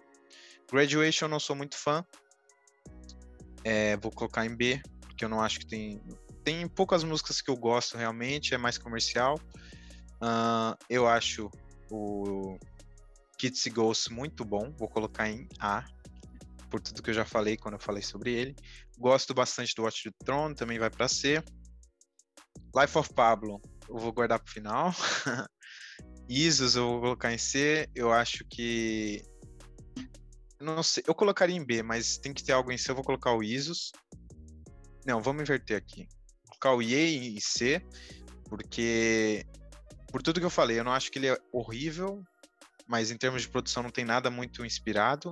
Graduation, 0.71 1.25
eu 1.25 1.29
não 1.29 1.39
sou 1.39 1.55
muito 1.55 1.77
fã, 1.77 2.03
é, 3.63 3.97
vou 3.97 4.11
colocar 4.11 4.45
em 4.45 4.55
B, 4.55 4.81
porque 5.01 5.25
eu 5.25 5.29
não 5.29 5.41
acho 5.41 5.59
que 5.59 5.67
tem 5.67 6.01
tem 6.43 6.67
poucas 6.67 7.03
músicas 7.03 7.41
que 7.41 7.49
eu 7.49 7.55
gosto 7.55 7.97
realmente, 7.97 8.53
é 8.53 8.57
mais 8.57 8.77
comercial. 8.77 9.39
Uh, 10.21 10.75
eu 10.89 11.07
acho 11.07 11.49
o 11.89 12.57
Kids 13.37 13.65
Ghosts 13.67 14.09
muito 14.09 14.43
bom, 14.43 14.71
vou 14.77 14.89
colocar 14.89 15.29
em 15.29 15.47
A, 15.59 15.85
por 16.69 16.81
tudo 16.81 17.01
que 17.01 17.09
eu 17.09 17.13
já 17.13 17.25
falei 17.25 17.57
quando 17.57 17.75
eu 17.75 17.79
falei 17.79 18.01
sobre 18.01 18.33
ele. 18.33 18.55
Gosto 18.97 19.33
bastante 19.33 19.73
do 19.75 19.83
Watch 19.83 20.03
the 20.03 20.25
Throne, 20.25 20.55
também 20.55 20.79
vai 20.79 20.89
para 20.89 21.07
C. 21.07 21.41
Life 22.75 22.97
of 22.97 23.13
Pablo, 23.13 23.61
eu 23.87 23.97
vou 23.97 24.11
guardar 24.11 24.39
para 24.39 24.49
o 24.49 24.53
final. 24.53 24.93
Isos 26.27 26.75
eu 26.75 26.87
vou 26.87 27.01
colocar 27.01 27.33
em 27.33 27.37
C. 27.37 27.87
Eu 27.93 28.11
acho 28.11 28.45
que. 28.49 29.21
Não 30.63 30.81
sei, 30.81 31.03
eu 31.05 31.13
colocaria 31.13 31.55
em 31.55 31.63
B, 31.63 31.83
mas 31.83 32.17
tem 32.17 32.33
que 32.33 32.43
ter 32.43 32.53
algo 32.53 32.71
em 32.71 32.77
C. 32.77 32.89
Eu 32.89 32.95
vou 32.95 33.03
colocar 33.03 33.33
o 33.33 33.43
Isos. 33.43 33.91
Não, 35.05 35.21
vamos 35.21 35.41
inverter 35.41 35.75
aqui. 35.75 36.07
Vou 36.45 36.57
colocar 36.57 36.73
o 36.73 36.81
IE 36.81 37.35
em 37.35 37.39
C, 37.39 37.85
porque. 38.49 39.45
Por 40.09 40.21
tudo 40.21 40.39
que 40.39 40.45
eu 40.45 40.49
falei, 40.49 40.79
eu 40.79 40.83
não 40.83 40.93
acho 40.93 41.11
que 41.11 41.17
ele 41.17 41.27
é 41.27 41.37
horrível, 41.51 42.23
mas 42.87 43.09
em 43.09 43.17
termos 43.17 43.41
de 43.41 43.49
produção 43.49 43.81
não 43.81 43.89
tem 43.89 44.05
nada 44.05 44.29
muito 44.29 44.65
inspirado. 44.65 45.31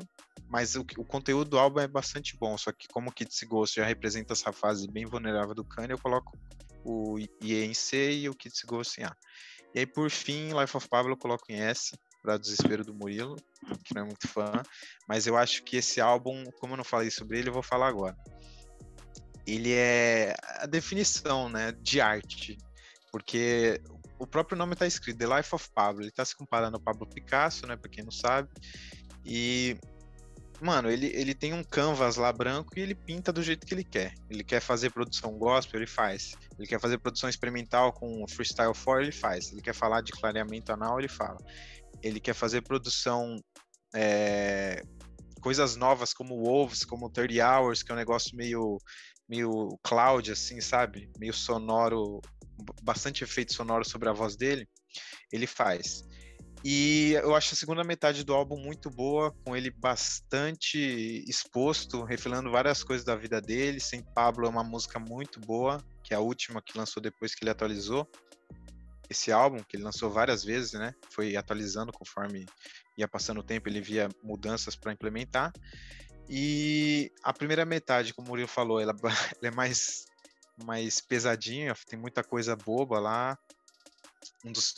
Mas 0.50 0.76
o, 0.76 0.82
o 0.98 1.06
conteúdo 1.06 1.52
do 1.52 1.60
álbum 1.60 1.80
é 1.80 1.88
bastante 1.88 2.36
bom, 2.36 2.58
só 2.58 2.74
que 2.74 2.88
como 2.90 3.10
o 3.10 3.14
Kids 3.14 3.42
Ghost 3.44 3.78
já 3.78 3.86
representa 3.86 4.34
essa 4.34 4.52
fase 4.52 4.92
bem 4.92 5.06
vulnerável 5.06 5.56
do 5.56 5.64
Kanye, 5.64 5.94
eu 5.94 6.00
coloco 6.00 6.38
o 6.84 7.18
IE 7.20 7.64
em 7.64 7.74
C 7.74 8.12
e 8.12 8.28
o 8.28 8.36
Kids 8.36 8.64
Ghost 8.64 9.00
em 9.00 9.06
A. 9.06 9.16
E 9.74 9.80
aí, 9.80 9.86
por 9.86 10.10
fim, 10.10 10.50
Life 10.60 10.76
of 10.76 10.90
Pablo 10.90 11.14
eu 11.14 11.18
coloco 11.18 11.46
em 11.50 11.62
S, 11.62 11.98
para 12.22 12.38
desespero 12.38 12.84
do 12.84 12.94
Murilo, 12.94 13.36
que 13.84 13.94
não 13.94 14.04
é 14.04 14.06
muito 14.06 14.28
fã. 14.28 14.52
Mas 15.08 15.28
eu 15.28 15.38
acho 15.38 15.64
que 15.64 15.78
esse 15.78 16.00
álbum, 16.00 16.44
como 16.60 16.74
eu 16.74 16.78
não 16.78 16.84
falei 16.84 17.10
sobre 17.10 17.40
ele, 17.40 17.50
eu 17.50 17.54
vou 17.54 17.64
falar 17.64 17.88
agora. 17.88 18.16
Ele 19.46 19.74
é 19.74 20.36
a 20.60 20.66
definição 20.66 21.50
né, 21.50 21.72
de 21.72 22.00
arte, 22.00 22.58
porque 23.12 23.82
o 24.20 24.28
próprio 24.28 24.58
nome 24.58 24.74
está 24.74 24.86
escrito, 24.86 25.18
The 25.18 25.38
Life 25.38 25.56
of 25.56 25.70
Pablo. 25.74 26.02
Ele 26.02 26.10
está 26.10 26.24
se 26.24 26.36
comparando 26.36 26.78
ao 26.78 26.82
Pablo 26.82 27.08
Picasso, 27.08 27.66
né, 27.66 27.76
para 27.76 27.90
quem 27.90 28.04
não 28.04 28.12
sabe. 28.12 28.50
E 29.26 29.78
mano, 30.62 30.92
ele, 30.92 31.08
ele 31.08 31.34
tem 31.34 31.54
um 31.54 31.64
canvas 31.64 32.18
lá 32.18 32.32
branco 32.32 32.78
e 32.78 32.82
ele 32.82 32.94
pinta 32.94 33.34
do 33.34 33.42
jeito 33.42 33.66
que 33.66 33.74
ele 33.74 33.84
quer. 33.84 34.14
Ele 34.30 34.44
quer 34.44 34.62
fazer 34.62 34.92
produção 34.92 35.32
gospel, 35.38 35.80
ele 35.80 35.88
faz. 35.88 36.36
Ele 36.58 36.68
quer 36.68 36.80
fazer 36.80 37.00
produção 37.00 37.28
experimental 37.28 37.92
com 37.92 38.26
freestyle 38.28 38.74
4, 38.74 39.02
ele 39.02 39.12
faz. 39.12 39.52
Ele 39.52 39.62
quer 39.62 39.74
falar 39.74 40.02
de 40.02 40.12
clareamento 40.12 40.72
anal, 40.72 41.00
ele 41.00 41.08
fala. 41.08 41.38
Ele 42.02 42.20
quer 42.20 42.34
fazer 42.34 42.62
produção 42.62 43.38
é, 43.96 44.82
coisas 45.42 45.76
novas 45.76 46.14
como 46.14 46.44
Wolves, 46.44 46.86
como 46.86 47.10
30 47.10 47.44
Hours, 47.46 47.84
que 47.84 47.92
é 47.92 47.96
um 47.96 47.98
negócio 47.98 48.36
meio 48.36 48.78
meio 49.28 49.80
cloud 49.82 50.30
assim, 50.30 50.60
sabe? 50.60 51.10
Meio 51.18 51.34
sonoro, 51.34 52.20
bastante 52.84 53.24
efeito 53.24 53.54
sonoro 53.54 53.88
sobre 53.88 54.10
a 54.10 54.14
voz 54.14 54.36
dele. 54.36 54.68
Ele 55.32 55.48
faz. 55.48 56.04
E 56.64 57.14
eu 57.14 57.34
acho 57.34 57.54
a 57.54 57.58
segunda 57.58 57.84
metade 57.84 58.24
do 58.24 58.34
álbum 58.34 58.58
muito 58.58 58.90
boa, 58.90 59.34
com 59.44 59.56
ele 59.56 59.72
bastante 59.72 60.78
exposto, 61.28 62.04
revelando 62.04 62.52
várias 62.52 62.84
coisas 62.84 63.06
da 63.06 63.16
vida 63.16 63.42
dele. 63.42 63.80
Sem 63.80 64.04
Pablo 64.14 64.46
é 64.46 64.50
uma 64.50 64.64
música 64.64 65.00
muito 65.00 65.40
boa, 65.40 65.82
que 66.04 66.14
é 66.14 66.18
a 66.18 66.20
última 66.20 66.62
que 66.62 66.78
lançou 66.78 67.02
depois 67.02 67.34
que 67.34 67.44
ele 67.44 67.52
atualizou 67.52 68.08
esse 69.12 69.30
álbum, 69.30 69.62
que 69.62 69.76
ele 69.76 69.84
lançou 69.84 70.10
várias 70.10 70.42
vezes, 70.44 70.72
né? 70.72 70.96
Foi 71.10 71.36
atualizando 71.36 71.92
conforme 71.92 72.46
ia 72.98 73.08
passando 73.08 73.42
o 73.42 73.44
tempo, 73.44 73.68
ele 73.68 73.82
via 73.82 74.08
mudanças 74.24 74.74
para 74.76 74.94
implementar. 74.94 75.52
E 76.30 77.12
a 77.22 77.34
primeira 77.34 77.66
metade, 77.66 78.14
como 78.14 78.28
o 78.28 78.30
Murilo 78.30 78.48
falou, 78.48 78.80
ela, 78.80 78.96
ela 79.04 79.36
é 79.42 79.52
mais, 79.52 80.06
mais 80.64 81.02
pesadinha, 81.02 81.76
tem 81.88 82.00
muita 82.00 82.24
coisa 82.24 82.56
boba 82.56 83.00
lá. 83.00 83.38
Um 84.46 84.52
dos 84.52 84.76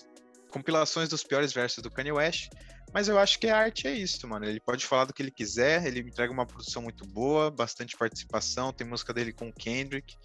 compilações 0.50 1.10
dos 1.10 1.24
piores 1.24 1.54
versos 1.54 1.84
do 1.84 1.92
Kanye 1.92 2.12
West. 2.12 2.50
Mas 2.92 3.08
eu 3.08 3.20
acho 3.20 3.40
que 3.40 3.48
a 3.48 3.58
arte 3.58 3.88
é 3.88 3.92
isso, 3.92 4.28
mano. 4.28 4.46
Ele 4.46 4.60
pode 4.60 4.86
falar 4.86 5.06
do 5.06 5.14
que 5.14 5.22
ele 5.22 5.32
quiser, 5.32 5.86
ele 5.86 6.00
entrega 6.00 6.34
uma 6.34 6.46
produção 6.46 6.82
muito 6.82 7.06
boa, 7.06 7.52
bastante 7.52 7.96
participação. 7.96 8.74
Tem 8.74 8.86
música 8.86 9.14
dele 9.14 9.32
com 9.32 9.52
Kendrick. 9.54 10.16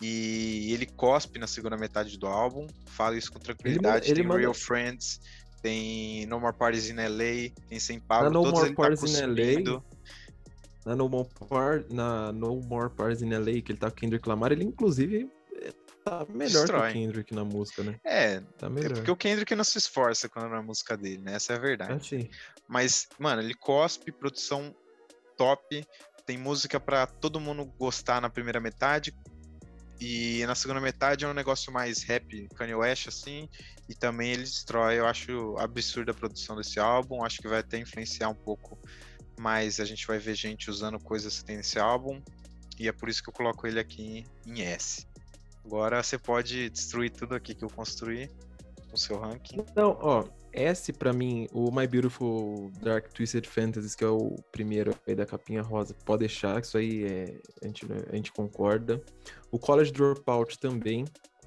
E 0.00 0.72
ele 0.72 0.86
cospe 0.86 1.38
na 1.38 1.46
segunda 1.46 1.76
metade 1.76 2.16
do 2.18 2.26
álbum. 2.26 2.66
Fala 2.86 3.16
isso 3.16 3.32
com 3.32 3.38
tranquilidade. 3.38 4.06
Ele, 4.06 4.12
ele 4.12 4.20
tem 4.20 4.28
manda... 4.28 4.40
Real 4.40 4.54
Friends, 4.54 5.20
tem 5.60 6.26
No 6.26 6.40
More 6.40 6.56
Parties 6.56 6.88
in 6.88 6.94
LA, 6.94 7.52
tem 7.68 7.80
Sem 7.80 7.98
Pablo. 7.98 8.30
No 8.30 8.50
More 8.50 8.68
tá 8.70 8.74
Parties 8.74 9.12
tá 9.12 9.26
in 9.26 9.26
LA. 9.26 9.82
Na 10.86 10.96
no, 10.96 11.08
More 11.08 11.28
Par... 11.48 11.84
na 11.90 12.32
no 12.32 12.60
More 12.60 12.90
Parties 12.90 13.22
in 13.22 13.30
LA, 13.30 13.60
que 13.62 13.72
ele 13.72 13.78
tá 13.78 13.90
com 13.90 13.96
Kendrick 13.96 14.28
Lamar, 14.28 14.52
ele 14.52 14.64
inclusive 14.64 15.28
tá 16.08 16.26
melhor 16.28 16.62
Destrói. 16.62 16.92
que 16.92 16.98
o 16.98 17.02
Kendrick 17.02 17.34
na 17.34 17.44
música, 17.44 17.82
né? 17.82 18.00
É, 18.04 18.40
tá 18.56 18.70
melhor. 18.70 18.92
é 18.92 18.94
porque 18.94 19.10
o 19.10 19.16
Kendrick 19.16 19.54
não 19.54 19.64
se 19.64 19.78
esforça 19.78 20.28
quando 20.28 20.48
na 20.48 20.62
música 20.62 20.96
dele, 20.96 21.18
né? 21.18 21.34
Essa 21.34 21.52
é 21.52 21.56
a 21.56 21.58
verdade. 21.58 21.92
É, 21.92 21.98
sim. 21.98 22.30
Mas, 22.66 23.08
mano, 23.18 23.42
ele 23.42 23.54
cospe, 23.54 24.10
produção 24.10 24.74
top, 25.36 25.86
tem 26.24 26.38
música 26.38 26.80
para 26.80 27.06
todo 27.06 27.40
mundo 27.40 27.64
gostar 27.78 28.20
na 28.20 28.30
primeira 28.30 28.60
metade. 28.60 29.14
E 30.00 30.44
na 30.46 30.54
segunda 30.54 30.80
metade 30.80 31.24
é 31.24 31.28
um 31.28 31.34
negócio 31.34 31.72
mais 31.72 32.02
rap, 32.02 32.48
Kanye 32.54 32.74
West, 32.74 33.08
assim. 33.08 33.48
E 33.88 33.94
também 33.94 34.30
ele 34.30 34.42
destrói. 34.42 34.98
Eu 34.98 35.06
acho 35.06 35.56
absurda 35.58 36.12
a 36.12 36.14
produção 36.14 36.56
desse 36.56 36.78
álbum. 36.78 37.24
Acho 37.24 37.38
que 37.40 37.48
vai 37.48 37.58
até 37.58 37.78
influenciar 37.78 38.28
um 38.28 38.34
pouco 38.34 38.78
mais. 39.38 39.80
A 39.80 39.84
gente 39.84 40.06
vai 40.06 40.18
ver 40.18 40.34
gente 40.34 40.70
usando 40.70 40.98
coisas 41.00 41.38
que 41.38 41.44
tem 41.44 41.56
nesse 41.56 41.78
álbum. 41.78 42.22
E 42.78 42.86
é 42.86 42.92
por 42.92 43.08
isso 43.08 43.22
que 43.22 43.28
eu 43.28 43.34
coloco 43.34 43.66
ele 43.66 43.80
aqui 43.80 44.24
em 44.46 44.60
S. 44.62 45.04
Agora 45.64 46.02
você 46.02 46.16
pode 46.16 46.70
destruir 46.70 47.10
tudo 47.10 47.34
aqui 47.34 47.54
que 47.54 47.64
eu 47.64 47.70
construí 47.70 48.30
com 48.88 48.94
o 48.94 48.98
seu 48.98 49.18
ranking. 49.18 49.56
Então, 49.58 49.98
ó, 50.00 50.24
S 50.52 50.92
para 50.92 51.12
mim, 51.12 51.48
o 51.52 51.70
My 51.70 51.86
Beautiful 51.86 52.70
Dark 52.80 53.12
Twisted 53.12 53.46
Fantasies, 53.46 53.94
que 53.94 54.04
é 54.04 54.08
o 54.08 54.36
primeiro 54.52 54.94
aí 55.06 55.14
da 55.14 55.26
capinha 55.26 55.62
rosa, 55.62 55.94
pode 56.04 56.20
deixar, 56.20 56.60
isso 56.60 56.78
aí 56.78 57.04
é, 57.04 57.40
a, 57.62 57.66
gente, 57.66 57.86
a 58.10 58.16
gente 58.16 58.32
concorda. 58.32 59.02
O 59.50 59.58
College 59.58 59.92
Dropout 59.92 60.58
também 60.58 61.04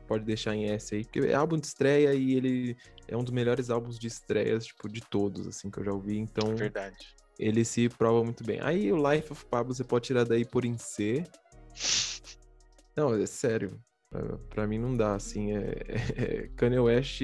pode 0.07 0.25
deixar 0.25 0.55
em 0.55 0.69
S 0.69 0.95
aí, 0.95 1.03
porque 1.03 1.19
é 1.19 1.33
álbum 1.33 1.57
de 1.57 1.67
estreia 1.67 2.13
e 2.13 2.35
ele 2.35 2.77
é 3.07 3.15
um 3.15 3.23
dos 3.23 3.33
melhores 3.33 3.69
álbuns 3.69 3.97
de 3.97 4.07
estreias, 4.07 4.65
tipo, 4.65 4.89
de 4.89 5.01
todos, 5.01 5.47
assim, 5.47 5.69
que 5.69 5.79
eu 5.79 5.85
já 5.85 5.93
ouvi, 5.93 6.17
então... 6.17 6.55
Verdade. 6.55 7.15
Ele 7.39 7.65
se 7.65 7.89
prova 7.89 8.23
muito 8.23 8.43
bem. 8.43 8.59
Aí 8.61 8.91
o 8.91 9.11
Life 9.11 9.31
of 9.31 9.45
Pablo 9.47 9.73
você 9.73 9.83
pode 9.83 10.05
tirar 10.05 10.25
daí 10.25 10.45
por 10.45 10.63
em 10.63 10.77
C. 10.77 11.23
Não, 12.95 13.15
é 13.15 13.25
sério. 13.25 13.81
Pra 14.49 14.67
mim 14.67 14.77
não 14.77 14.95
dá, 14.95 15.15
assim. 15.15 15.53
É, 15.55 15.75
é, 16.17 16.47
Kanye 16.55 16.79
West 16.79 17.21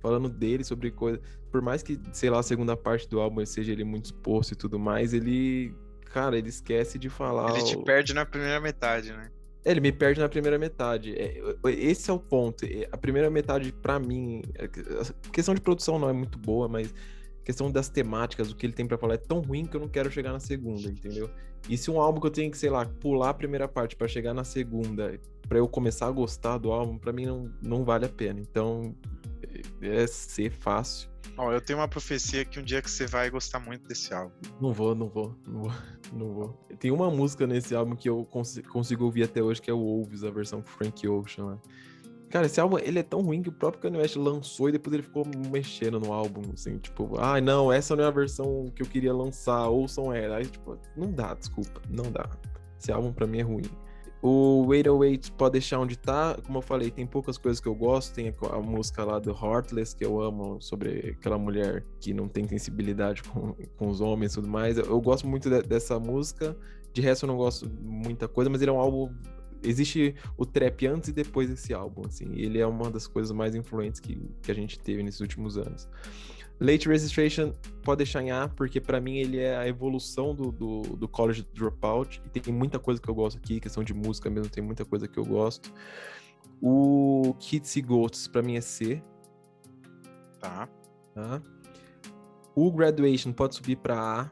falando 0.00 0.28
dele 0.28 0.64
sobre 0.64 0.90
coisa. 0.90 1.20
Por 1.50 1.60
mais 1.60 1.82
que, 1.82 1.98
sei 2.12 2.30
lá, 2.30 2.40
a 2.40 2.42
segunda 2.42 2.76
parte 2.76 3.08
do 3.08 3.20
álbum 3.20 3.44
seja 3.44 3.72
ele 3.72 3.84
muito 3.84 4.06
exposto 4.06 4.52
e 4.52 4.56
tudo 4.56 4.78
mais, 4.78 5.12
ele. 5.12 5.74
Cara, 6.12 6.36
ele 6.36 6.48
esquece 6.48 6.98
de 6.98 7.08
falar. 7.08 7.50
Ele 7.50 7.64
te 7.64 7.76
o... 7.76 7.84
perde 7.84 8.12
na 8.12 8.26
primeira 8.26 8.60
metade, 8.60 9.12
né? 9.12 9.30
É, 9.64 9.70
ele 9.70 9.80
me 9.80 9.92
perde 9.92 10.20
na 10.20 10.28
primeira 10.28 10.58
metade. 10.58 11.14
É, 11.16 11.40
esse 11.66 12.10
é 12.10 12.12
o 12.12 12.18
ponto. 12.18 12.64
A 12.90 12.96
primeira 12.96 13.30
metade, 13.30 13.72
para 13.72 13.98
mim, 13.98 14.42
a 14.58 15.30
questão 15.30 15.54
de 15.54 15.60
produção 15.60 15.98
não 15.98 16.08
é 16.08 16.12
muito 16.12 16.38
boa, 16.38 16.68
mas 16.68 16.92
a 17.40 17.44
questão 17.44 17.70
das 17.70 17.88
temáticas, 17.88 18.50
o 18.50 18.56
que 18.56 18.66
ele 18.66 18.72
tem 18.72 18.86
para 18.86 18.98
falar 18.98 19.14
é 19.14 19.18
tão 19.18 19.40
ruim 19.40 19.66
que 19.66 19.76
eu 19.76 19.80
não 19.80 19.88
quero 19.88 20.10
chegar 20.10 20.32
na 20.32 20.40
segunda, 20.40 20.88
entendeu? 20.88 21.30
E 21.68 21.76
se 21.76 21.90
um 21.90 22.00
álbum 22.00 22.20
que 22.20 22.26
eu 22.26 22.30
tenho 22.30 22.50
que, 22.50 22.58
sei 22.58 22.70
lá, 22.70 22.86
pular 22.86 23.30
a 23.30 23.34
primeira 23.34 23.68
parte 23.68 23.94
para 23.94 24.08
chegar 24.08 24.32
na 24.32 24.44
segunda, 24.44 25.20
para 25.48 25.58
eu 25.58 25.68
começar 25.68 26.06
a 26.06 26.10
gostar 26.10 26.58
do 26.58 26.72
álbum, 26.72 26.96
para 26.96 27.12
mim 27.12 27.26
não, 27.26 27.52
não 27.62 27.84
vale 27.84 28.06
a 28.06 28.08
pena. 28.08 28.40
Então, 28.40 28.94
é 29.82 30.06
ser 30.06 30.50
fácil. 30.50 31.10
Ó, 31.36 31.52
eu 31.52 31.60
tenho 31.60 31.78
uma 31.78 31.88
profecia 31.88 32.44
que 32.44 32.58
um 32.58 32.62
dia 32.62 32.82
que 32.82 32.90
você 32.90 33.06
vai 33.06 33.30
gostar 33.30 33.60
muito 33.60 33.86
desse 33.86 34.12
álbum. 34.12 34.34
Não 34.60 34.72
vou, 34.72 34.94
não 34.94 35.08
vou, 35.08 35.34
não 35.46 35.62
vou, 35.62 35.72
não 36.12 36.34
vou. 36.34 36.66
Tem 36.78 36.90
uma 36.90 37.10
música 37.10 37.46
nesse 37.46 37.74
álbum 37.74 37.96
que 37.96 38.08
eu 38.08 38.24
cons 38.24 38.60
consigo 38.70 39.04
ouvir 39.04 39.24
até 39.24 39.42
hoje, 39.42 39.60
que 39.60 39.70
é 39.70 39.74
o 39.74 39.78
Wolves, 39.78 40.24
a 40.24 40.30
versão 40.30 40.62
Frank 40.62 41.06
Ocean. 41.06 41.52
Né? 41.52 41.58
Cara, 42.30 42.46
esse 42.46 42.60
álbum, 42.60 42.78
ele 42.78 42.98
é 42.98 43.02
tão 43.02 43.22
ruim 43.22 43.42
que 43.42 43.48
o 43.48 43.52
próprio 43.52 43.82
Kanye 43.82 43.98
West 43.98 44.16
lançou 44.16 44.68
e 44.68 44.72
depois 44.72 44.94
ele 44.94 45.02
ficou 45.02 45.26
mexendo 45.50 45.98
no 45.98 46.12
álbum, 46.12 46.42
assim, 46.54 46.78
tipo, 46.78 47.18
ah, 47.18 47.40
não, 47.40 47.72
essa 47.72 47.96
não 47.96 48.04
é 48.04 48.06
a 48.06 48.10
versão 48.10 48.66
que 48.74 48.82
eu 48.82 48.86
queria 48.86 49.12
lançar, 49.12 49.66
ouçam 49.68 50.12
ela. 50.12 50.36
Aí, 50.36 50.46
tipo, 50.46 50.78
não 50.96 51.10
dá, 51.10 51.34
desculpa, 51.34 51.82
não 51.88 52.10
dá. 52.10 52.28
Esse 52.78 52.92
álbum 52.92 53.12
pra 53.12 53.26
mim 53.26 53.38
é 53.40 53.42
ruim. 53.42 53.64
O 54.22 54.66
Wait 54.66 54.86
Wait 54.86 55.30
pode 55.30 55.52
deixar 55.52 55.78
onde 55.78 55.96
tá, 55.96 56.36
como 56.44 56.58
eu 56.58 56.62
falei, 56.62 56.90
tem 56.90 57.06
poucas 57.06 57.38
coisas 57.38 57.58
que 57.58 57.66
eu 57.66 57.74
gosto, 57.74 58.14
tem 58.14 58.28
a, 58.28 58.54
a 58.54 58.60
música 58.60 59.02
lá 59.02 59.18
do 59.18 59.30
Heartless, 59.30 59.96
que 59.96 60.04
eu 60.04 60.20
amo, 60.20 60.60
sobre 60.60 61.16
aquela 61.18 61.38
mulher 61.38 61.84
que 61.98 62.12
não 62.12 62.28
tem 62.28 62.46
sensibilidade 62.46 63.22
com, 63.22 63.54
com 63.76 63.88
os 63.88 64.00
homens 64.00 64.32
e 64.32 64.34
tudo 64.34 64.48
mais. 64.48 64.76
Eu, 64.76 64.84
eu 64.84 65.00
gosto 65.00 65.26
muito 65.26 65.48
de, 65.48 65.62
dessa 65.62 65.98
música, 65.98 66.54
de 66.92 67.00
resto 67.00 67.24
eu 67.24 67.28
não 67.28 67.36
gosto 67.36 67.70
muita 67.80 68.28
coisa, 68.28 68.50
mas 68.50 68.60
ele 68.60 68.70
é 68.70 68.74
um 68.74 68.80
álbum 68.80 69.10
existe 69.62 70.14
o 70.36 70.46
trap 70.46 70.86
antes 70.86 71.10
e 71.10 71.12
depois 71.12 71.48
desse 71.48 71.74
álbum, 71.74 72.02
assim. 72.06 72.32
Ele 72.34 72.58
é 72.58 72.66
uma 72.66 72.90
das 72.90 73.06
coisas 73.06 73.32
mais 73.32 73.54
influentes 73.54 74.00
que, 74.00 74.18
que 74.42 74.50
a 74.50 74.54
gente 74.54 74.78
teve 74.78 75.02
nesses 75.02 75.20
últimos 75.20 75.58
anos. 75.58 75.88
Late 76.60 76.88
Registration 76.88 77.54
pode 77.82 77.98
deixar 77.98 78.22
em 78.22 78.30
A, 78.30 78.46
porque 78.46 78.80
para 78.80 79.00
mim 79.00 79.16
ele 79.16 79.38
é 79.38 79.56
a 79.56 79.66
evolução 79.66 80.34
do, 80.34 80.52
do, 80.52 80.82
do, 80.82 81.08
College 81.08 81.46
Dropout. 81.54 82.22
E 82.34 82.40
tem 82.40 82.52
muita 82.52 82.78
coisa 82.78 83.00
que 83.00 83.08
eu 83.08 83.14
gosto 83.14 83.38
aqui, 83.38 83.58
questão 83.58 83.82
de 83.82 83.94
música 83.94 84.28
mesmo, 84.28 84.50
tem 84.50 84.62
muita 84.62 84.84
coisa 84.84 85.08
que 85.08 85.18
eu 85.18 85.24
gosto. 85.24 85.72
O 86.60 87.34
Kids 87.38 87.74
e 87.76 87.80
Ghosts 87.80 88.28
para 88.28 88.42
mim 88.42 88.56
é 88.56 88.60
C. 88.60 89.02
Tá. 90.38 90.68
tá. 91.14 91.42
O 92.54 92.70
Graduation 92.70 93.32
pode 93.32 93.54
subir 93.54 93.76
para 93.76 93.98
A, 93.98 94.30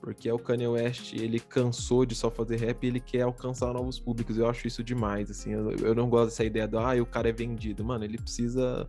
porque 0.00 0.28
é 0.28 0.34
o 0.34 0.38
Kanye 0.38 0.66
West, 0.66 1.12
ele 1.14 1.38
cansou 1.38 2.04
de 2.04 2.16
só 2.16 2.30
fazer 2.30 2.56
rap 2.56 2.82
e 2.82 2.88
ele 2.88 3.00
quer 3.00 3.22
alcançar 3.22 3.72
novos 3.72 4.00
públicos. 4.00 4.36
Eu 4.36 4.48
acho 4.48 4.66
isso 4.66 4.82
demais, 4.82 5.30
assim. 5.30 5.52
Eu, 5.52 5.70
eu 5.70 5.94
não 5.94 6.10
gosto 6.10 6.30
dessa 6.30 6.44
ideia 6.44 6.66
do, 6.66 6.78
ah, 6.80 6.94
o 7.00 7.06
cara 7.06 7.28
é 7.28 7.32
vendido. 7.32 7.84
Mano, 7.84 8.04
ele 8.04 8.18
precisa 8.18 8.88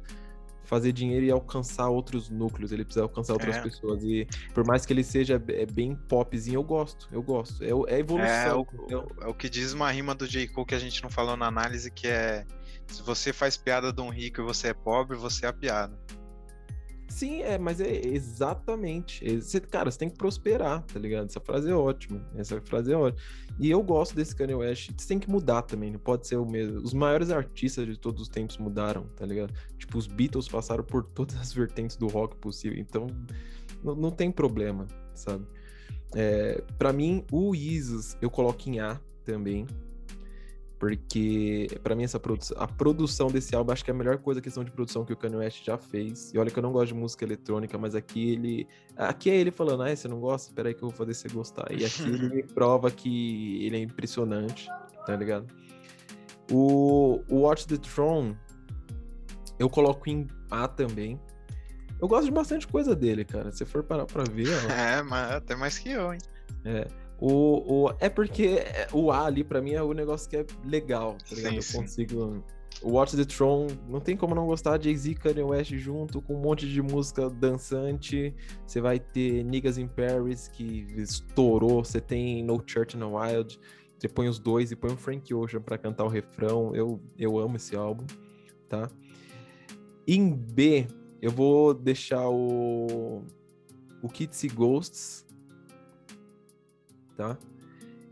fazer 0.66 0.92
dinheiro 0.92 1.26
e 1.26 1.32
alcançar 1.32 1.90
outros 1.90 2.30
núcleos, 2.30 2.72
ele 2.72 2.84
precisa 2.84 3.04
alcançar 3.04 3.34
outras 3.34 3.56
é. 3.58 3.62
pessoas. 3.62 4.04
E 4.04 4.28
por 4.54 4.66
mais 4.66 4.86
que 4.86 4.94
ele 4.94 5.04
seja 5.04 5.42
é 5.50 5.66
bem 5.66 5.96
popzinho, 5.96 6.58
eu 6.58 6.64
gosto, 6.64 7.08
eu 7.12 7.22
gosto. 7.22 7.64
É, 7.64 7.96
é 7.96 8.00
evolução. 8.00 8.68
É 8.90 8.96
o, 8.96 9.08
é 9.22 9.28
o, 9.28 9.34
que 9.34 9.50
diz 9.50 9.74
uma 9.74 9.92
rima 9.92 10.14
do 10.14 10.28
J. 10.28 10.48
Cole 10.48 10.68
que 10.68 10.76
a 10.76 10.80
gente 10.80 11.02
não 11.02 11.10
falou 11.10 11.38
na 11.38 11.48
análise, 11.48 11.90
que 11.92 12.08
é 12.08 12.46
se 12.88 13.02
você 13.02 13.34
faz 13.34 13.58
piada 13.58 13.92
de 13.92 14.02
um 14.02 14.10
rico 14.10 14.42
e 14.42 14.44
você 14.44 14.70
é 14.70 14.74
pobre, 14.74 15.18
você 15.18 15.46
é 15.46 15.50
a 15.50 15.54
piada. 15.54 15.98
Sim, 17.08 17.44
é, 17.44 17.58
mas 17.58 17.80
é 17.80 18.02
exatamente. 18.08 19.40
Você, 19.40 19.60
cara, 19.62 19.90
você 19.90 19.98
tem 19.98 20.10
que 20.10 20.18
prosperar, 20.18 20.82
tá 20.84 21.00
ligado? 21.00 21.26
Essa 21.26 21.40
frase 21.40 21.70
é 21.70 21.74
ótima. 21.74 22.22
Essa 22.36 22.60
frase 22.62 22.92
é 22.92 22.98
ótima. 22.98 23.22
E 23.58 23.70
eu 23.70 23.82
gosto 23.82 24.16
desse 24.16 24.36
Kanye 24.36 24.56
West. 24.56 24.92
Você 24.98 25.08
tem 25.08 25.20
que 25.20 25.30
mudar 25.30 25.62
também, 25.62 25.92
não 25.92 26.00
pode 26.00 26.28
ser 26.28 26.36
o 26.36 26.46
mesmo. 26.46 26.78
Os 26.80 26.94
maiores 26.94 27.30
artistas 27.32 27.86
de 27.86 27.98
todos 27.98 28.22
os 28.22 28.28
tempos 28.28 28.58
mudaram, 28.58 29.06
tá 29.16 29.26
ligado? 29.26 29.54
Tipo, 29.78 29.98
os 29.98 30.08
Beatles 30.08 30.48
passaram 30.48 30.84
por 30.84 31.04
todas 31.04 31.36
as 31.38 31.54
vertentes 31.54 31.96
do 31.96 32.08
rock 32.08 32.36
possível. 32.36 32.78
Então, 32.78 33.08
não, 33.84 33.96
não 33.96 34.12
tem 34.12 34.30
problema, 34.32 34.86
sabe? 35.14 35.46
É, 36.14 36.62
para 36.78 36.92
mim, 36.92 37.24
o 37.32 37.56
Isis 37.56 38.18
eu 38.22 38.30
coloco 38.30 38.70
em 38.70 38.80
A 38.80 39.00
também. 39.24 39.66
Porque, 40.78 41.68
para 41.82 41.96
mim, 41.96 42.04
essa 42.04 42.20
produção, 42.20 42.58
a 42.60 42.68
produção 42.68 43.28
desse 43.28 43.56
álbum, 43.56 43.72
acho 43.72 43.84
que 43.84 43.90
é 43.90 43.94
a 43.94 43.98
melhor 43.98 44.18
coisa, 44.18 44.40
a 44.40 44.44
questão 44.44 44.64
de 44.64 44.72
produção 44.72 45.06
que 45.06 45.14
o 45.14 45.16
Kanye 45.16 45.38
West 45.38 45.66
já 45.66 45.78
fez. 45.78 46.34
E 46.34 46.38
olha 46.38 46.52
que 46.52 46.60
eu 46.60 46.64
não 46.64 46.72
gosto 46.72 46.88
de 46.88 46.94
música 46.96 47.24
eletrônica, 47.24 47.78
mas 47.78 47.96
aqui 47.96 48.34
ele. 48.34 48.68
Aqui 48.98 49.30
é 49.30 49.36
ele 49.36 49.52
falando, 49.52 49.84
ah, 49.84 49.96
você 49.96 50.08
não 50.08 50.20
gosta? 50.20 50.50
Espera 50.50 50.70
aí 50.70 50.76
que 50.76 50.84
eu 50.84 50.90
vou 50.90 50.98
fazer 50.98 51.14
você 51.14 51.30
gostar. 51.30 51.72
E 51.72 51.86
aqui 51.86 52.04
ele 52.04 52.44
prova 52.54 52.92
que 52.92 53.66
ele 53.66 53.78
é 53.78 53.80
impressionante, 53.80 54.68
tá 55.06 55.16
ligado? 55.16 55.48
O, 56.52 57.22
o 57.30 57.42
Watch 57.42 57.68
the 57.68 57.78
Throne, 57.78 58.38
eu 59.58 59.70
coloco 59.70 60.10
em 60.10 60.28
A 60.52 60.68
também. 60.68 61.20
Eu 62.02 62.08
gosto 62.10 62.26
de 62.26 62.32
bastante 62.32 62.68
coisa 62.68 62.94
dele, 62.94 63.24
cara. 63.24 63.52
Se 63.54 63.64
for 63.64 63.82
parar 63.82 64.06
pra 64.06 64.24
ver. 64.26 64.50
Ó, 64.50 64.72
é, 64.72 65.02
mas 65.02 65.32
até 65.32 65.56
mais 65.56 65.80
que 65.80 65.90
eu, 65.90 66.14
hein? 66.14 66.20
É. 66.66 67.05
O, 67.20 67.86
o, 67.88 67.94
é 68.00 68.10
porque 68.10 68.60
o 68.92 69.12
A 69.12 69.26
ali, 69.26 69.44
pra 69.44 69.62
mim, 69.62 69.72
é 69.72 69.82
o 69.82 69.94
negócio 69.94 70.30
que 70.30 70.38
é 70.38 70.46
legal, 70.66 71.18
tá 71.28 71.36
ligado? 71.36 71.62
Sim, 71.62 71.78
eu 71.78 71.82
consigo. 71.82 72.44
O 72.82 72.92
Watch 72.92 73.16
the 73.16 73.24
Throne, 73.24 73.80
não 73.88 74.02
tem 74.02 74.18
como 74.18 74.36
não 74.36 74.46
gostar 74.46 74.78
de 74.78 74.90
Jay-Z 74.90 75.12
e 75.12 75.16
Kanye 75.16 75.44
West 75.44 75.74
junto, 75.76 76.22
com 76.22 76.36
um 76.36 76.42
monte 76.42 76.68
de 76.68 76.82
música 76.82 77.30
dançante. 77.30 78.36
Você 78.68 78.82
vai 78.82 79.00
ter 79.00 79.46
Niggas 79.46 79.78
in 79.78 79.88
Paris, 79.88 80.50
que 80.50 80.86
estourou. 80.98 81.86
Você 81.86 82.02
tem 82.02 82.44
No 82.44 82.62
Church 82.66 82.98
in 82.98 83.00
the 83.00 83.06
Wild. 83.06 83.58
Você 83.98 84.10
põe 84.10 84.28
os 84.28 84.38
dois 84.38 84.72
e 84.72 84.76
põe 84.76 84.92
o 84.92 84.98
Frank 84.98 85.34
Ocean 85.34 85.62
pra 85.62 85.78
cantar 85.78 86.04
o 86.04 86.10
refrão. 86.10 86.76
Eu, 86.76 87.00
eu 87.18 87.40
amo 87.40 87.56
esse 87.56 87.78
álbum, 87.78 88.06
tá? 88.68 88.90
Em 90.06 90.32
B, 90.32 90.86
eu 91.22 91.32
vou 91.32 91.74
deixar 91.74 92.28
o, 92.30 93.24
o 94.04 94.10
Kitsy 94.10 94.50
Ghosts, 94.50 95.25
tá? 97.16 97.38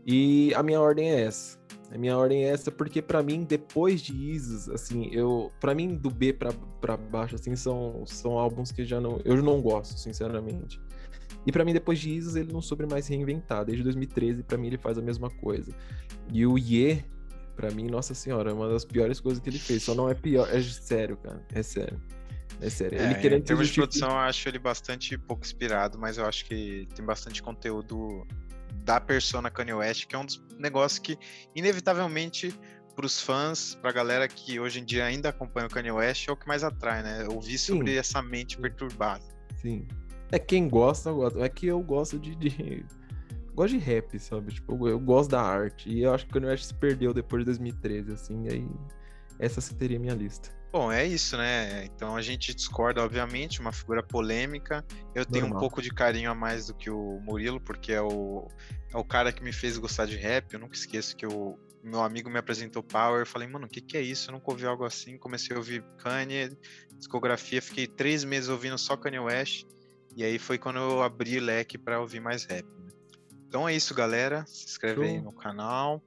E 0.06 0.52
a 0.54 0.62
minha 0.62 0.80
ordem 0.80 1.10
é 1.10 1.22
essa. 1.22 1.58
A 1.90 1.98
minha 1.98 2.16
ordem 2.16 2.44
é 2.44 2.48
essa 2.48 2.70
porque 2.70 3.00
para 3.00 3.22
mim 3.22 3.44
depois 3.44 4.00
de 4.00 4.12
Isis, 4.12 4.68
assim, 4.68 5.08
eu 5.12 5.52
para 5.60 5.74
mim 5.74 5.94
do 5.94 6.10
B 6.10 6.32
para 6.32 6.96
baixo 6.96 7.36
assim 7.36 7.54
são 7.54 8.04
são 8.04 8.38
álbuns 8.38 8.72
que 8.72 8.84
já 8.84 9.00
não 9.00 9.20
eu 9.24 9.40
não 9.42 9.60
gosto, 9.60 9.98
sinceramente. 9.98 10.80
E 11.46 11.52
para 11.52 11.64
mim 11.64 11.72
depois 11.72 11.98
de 11.98 12.10
Isis 12.10 12.36
ele 12.36 12.52
não 12.52 12.60
soube 12.60 12.86
mais 12.86 13.06
reinventar. 13.06 13.64
Desde 13.64 13.84
2013 13.84 14.42
para 14.42 14.58
mim 14.58 14.68
ele 14.68 14.78
faz 14.78 14.98
a 14.98 15.02
mesma 15.02 15.30
coisa. 15.30 15.72
E 16.32 16.46
o 16.46 16.58
Ye 16.58 17.04
para 17.54 17.70
mim, 17.70 17.86
nossa 17.86 18.14
senhora, 18.14 18.50
é 18.50 18.52
uma 18.52 18.68
das 18.68 18.84
piores 18.84 19.20
coisas 19.20 19.40
que 19.42 19.48
ele 19.48 19.58
fez. 19.58 19.82
Só 19.82 19.94
não 19.94 20.08
é 20.08 20.14
pior, 20.14 20.48
é 20.52 20.60
sério, 20.60 21.16
cara. 21.16 21.40
É 21.52 21.62
sério. 21.62 22.00
É 22.60 22.68
sério. 22.68 22.98
É, 22.98 23.04
ele 23.04 23.14
querendo 23.16 23.42
em 23.42 23.44
termos 23.44 23.68
de 23.68 23.74
produção, 23.74 24.10
eu 24.10 24.16
acho 24.16 24.48
ele 24.48 24.58
bastante 24.58 25.16
pouco 25.16 25.44
inspirado, 25.44 25.98
mas 25.98 26.18
eu 26.18 26.26
acho 26.26 26.44
que 26.44 26.88
tem 26.94 27.04
bastante 27.04 27.42
conteúdo 27.42 28.26
da 28.84 29.00
persona 29.00 29.50
Kanye 29.50 29.72
West, 29.72 30.06
que 30.06 30.14
é 30.14 30.18
um 30.18 30.26
dos 30.26 30.44
negócios 30.58 30.98
que, 30.98 31.18
inevitavelmente, 31.56 32.54
para 32.94 33.06
os 33.06 33.20
fãs, 33.20 33.74
para 33.74 33.90
a 33.90 33.92
galera 33.92 34.28
que 34.28 34.60
hoje 34.60 34.80
em 34.80 34.84
dia 34.84 35.04
ainda 35.04 35.30
acompanha 35.30 35.66
o 35.66 35.70
Kanye 35.70 35.90
West, 35.90 36.28
é 36.28 36.32
o 36.32 36.36
que 36.36 36.46
mais 36.46 36.62
atrai, 36.62 37.02
né? 37.02 37.26
Ouvir 37.28 37.58
sobre 37.58 37.92
Sim. 37.92 37.98
essa 37.98 38.22
mente 38.22 38.58
perturbada. 38.58 39.24
Sim. 39.60 39.88
É 40.30 40.38
quem 40.38 40.68
gosta, 40.68 41.10
gosta. 41.10 41.40
É 41.40 41.48
que 41.48 41.66
eu 41.66 41.80
gosto 41.80 42.18
de, 42.18 42.34
de... 42.36 42.84
gosto 43.54 43.72
de 43.72 43.78
rap, 43.78 44.18
sabe? 44.18 44.52
Tipo, 44.52 44.88
eu 44.88 45.00
gosto 45.00 45.30
da 45.30 45.42
arte. 45.42 45.88
E 45.88 46.02
eu 46.02 46.14
acho 46.14 46.26
que 46.26 46.30
o 46.30 46.34
Kanye 46.34 46.48
West 46.48 46.64
se 46.64 46.74
perdeu 46.74 47.14
depois 47.14 47.40
de 47.40 47.46
2013, 47.46 48.12
assim, 48.12 48.48
aí 48.48 48.68
essa 49.38 49.60
seria 49.60 49.98
minha 49.98 50.14
lista. 50.14 50.50
Bom, 50.74 50.90
é 50.90 51.06
isso, 51.06 51.36
né? 51.36 51.84
Então 51.84 52.16
a 52.16 52.20
gente 52.20 52.52
discorda, 52.52 53.00
obviamente, 53.00 53.60
uma 53.60 53.70
figura 53.70 54.02
polêmica. 54.02 54.84
Eu 55.14 55.24
tenho 55.24 55.44
Normal. 55.44 55.56
um 55.56 55.60
pouco 55.60 55.80
de 55.80 55.88
carinho 55.88 56.32
a 56.32 56.34
mais 56.34 56.66
do 56.66 56.74
que 56.74 56.90
o 56.90 57.20
Murilo, 57.20 57.60
porque 57.60 57.92
é 57.92 58.02
o, 58.02 58.48
é 58.92 58.98
o 58.98 59.04
cara 59.04 59.30
que 59.30 59.40
me 59.40 59.52
fez 59.52 59.78
gostar 59.78 60.04
de 60.06 60.16
rap. 60.16 60.52
Eu 60.52 60.58
nunca 60.58 60.74
esqueço 60.74 61.14
que 61.14 61.24
o 61.28 61.56
meu 61.80 62.02
amigo 62.02 62.28
me 62.28 62.40
apresentou 62.40 62.82
Power. 62.82 63.20
Eu 63.20 63.26
falei, 63.26 63.46
mano, 63.46 63.66
o 63.66 63.68
que, 63.68 63.80
que 63.80 63.96
é 63.96 64.00
isso? 64.00 64.30
Eu 64.30 64.32
nunca 64.32 64.50
ouvi 64.50 64.66
algo 64.66 64.84
assim. 64.84 65.16
Comecei 65.16 65.54
a 65.54 65.60
ouvir 65.60 65.84
Kanye, 65.98 66.58
discografia. 66.98 67.62
Fiquei 67.62 67.86
três 67.86 68.24
meses 68.24 68.48
ouvindo 68.48 68.76
só 68.76 68.96
Kanye 68.96 69.20
West. 69.20 69.66
E 70.16 70.24
aí 70.24 70.40
foi 70.40 70.58
quando 70.58 70.80
eu 70.80 71.04
abri 71.04 71.38
leque 71.38 71.78
para 71.78 72.00
ouvir 72.00 72.18
mais 72.18 72.46
rap. 72.46 72.66
Né? 72.66 72.90
Então 73.46 73.68
é 73.68 73.76
isso, 73.76 73.94
galera. 73.94 74.44
Se 74.48 74.64
inscreve 74.64 74.96
Show. 74.96 75.04
aí 75.04 75.20
no 75.20 75.32
canal 75.32 76.02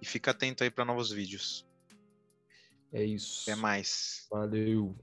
e 0.00 0.06
fica 0.06 0.30
atento 0.30 0.62
aí 0.62 0.70
para 0.70 0.84
novos 0.84 1.10
vídeos. 1.10 1.66
É 2.94 3.02
isso. 3.02 3.50
Até 3.50 3.60
mais. 3.60 4.26
Valeu. 4.30 4.96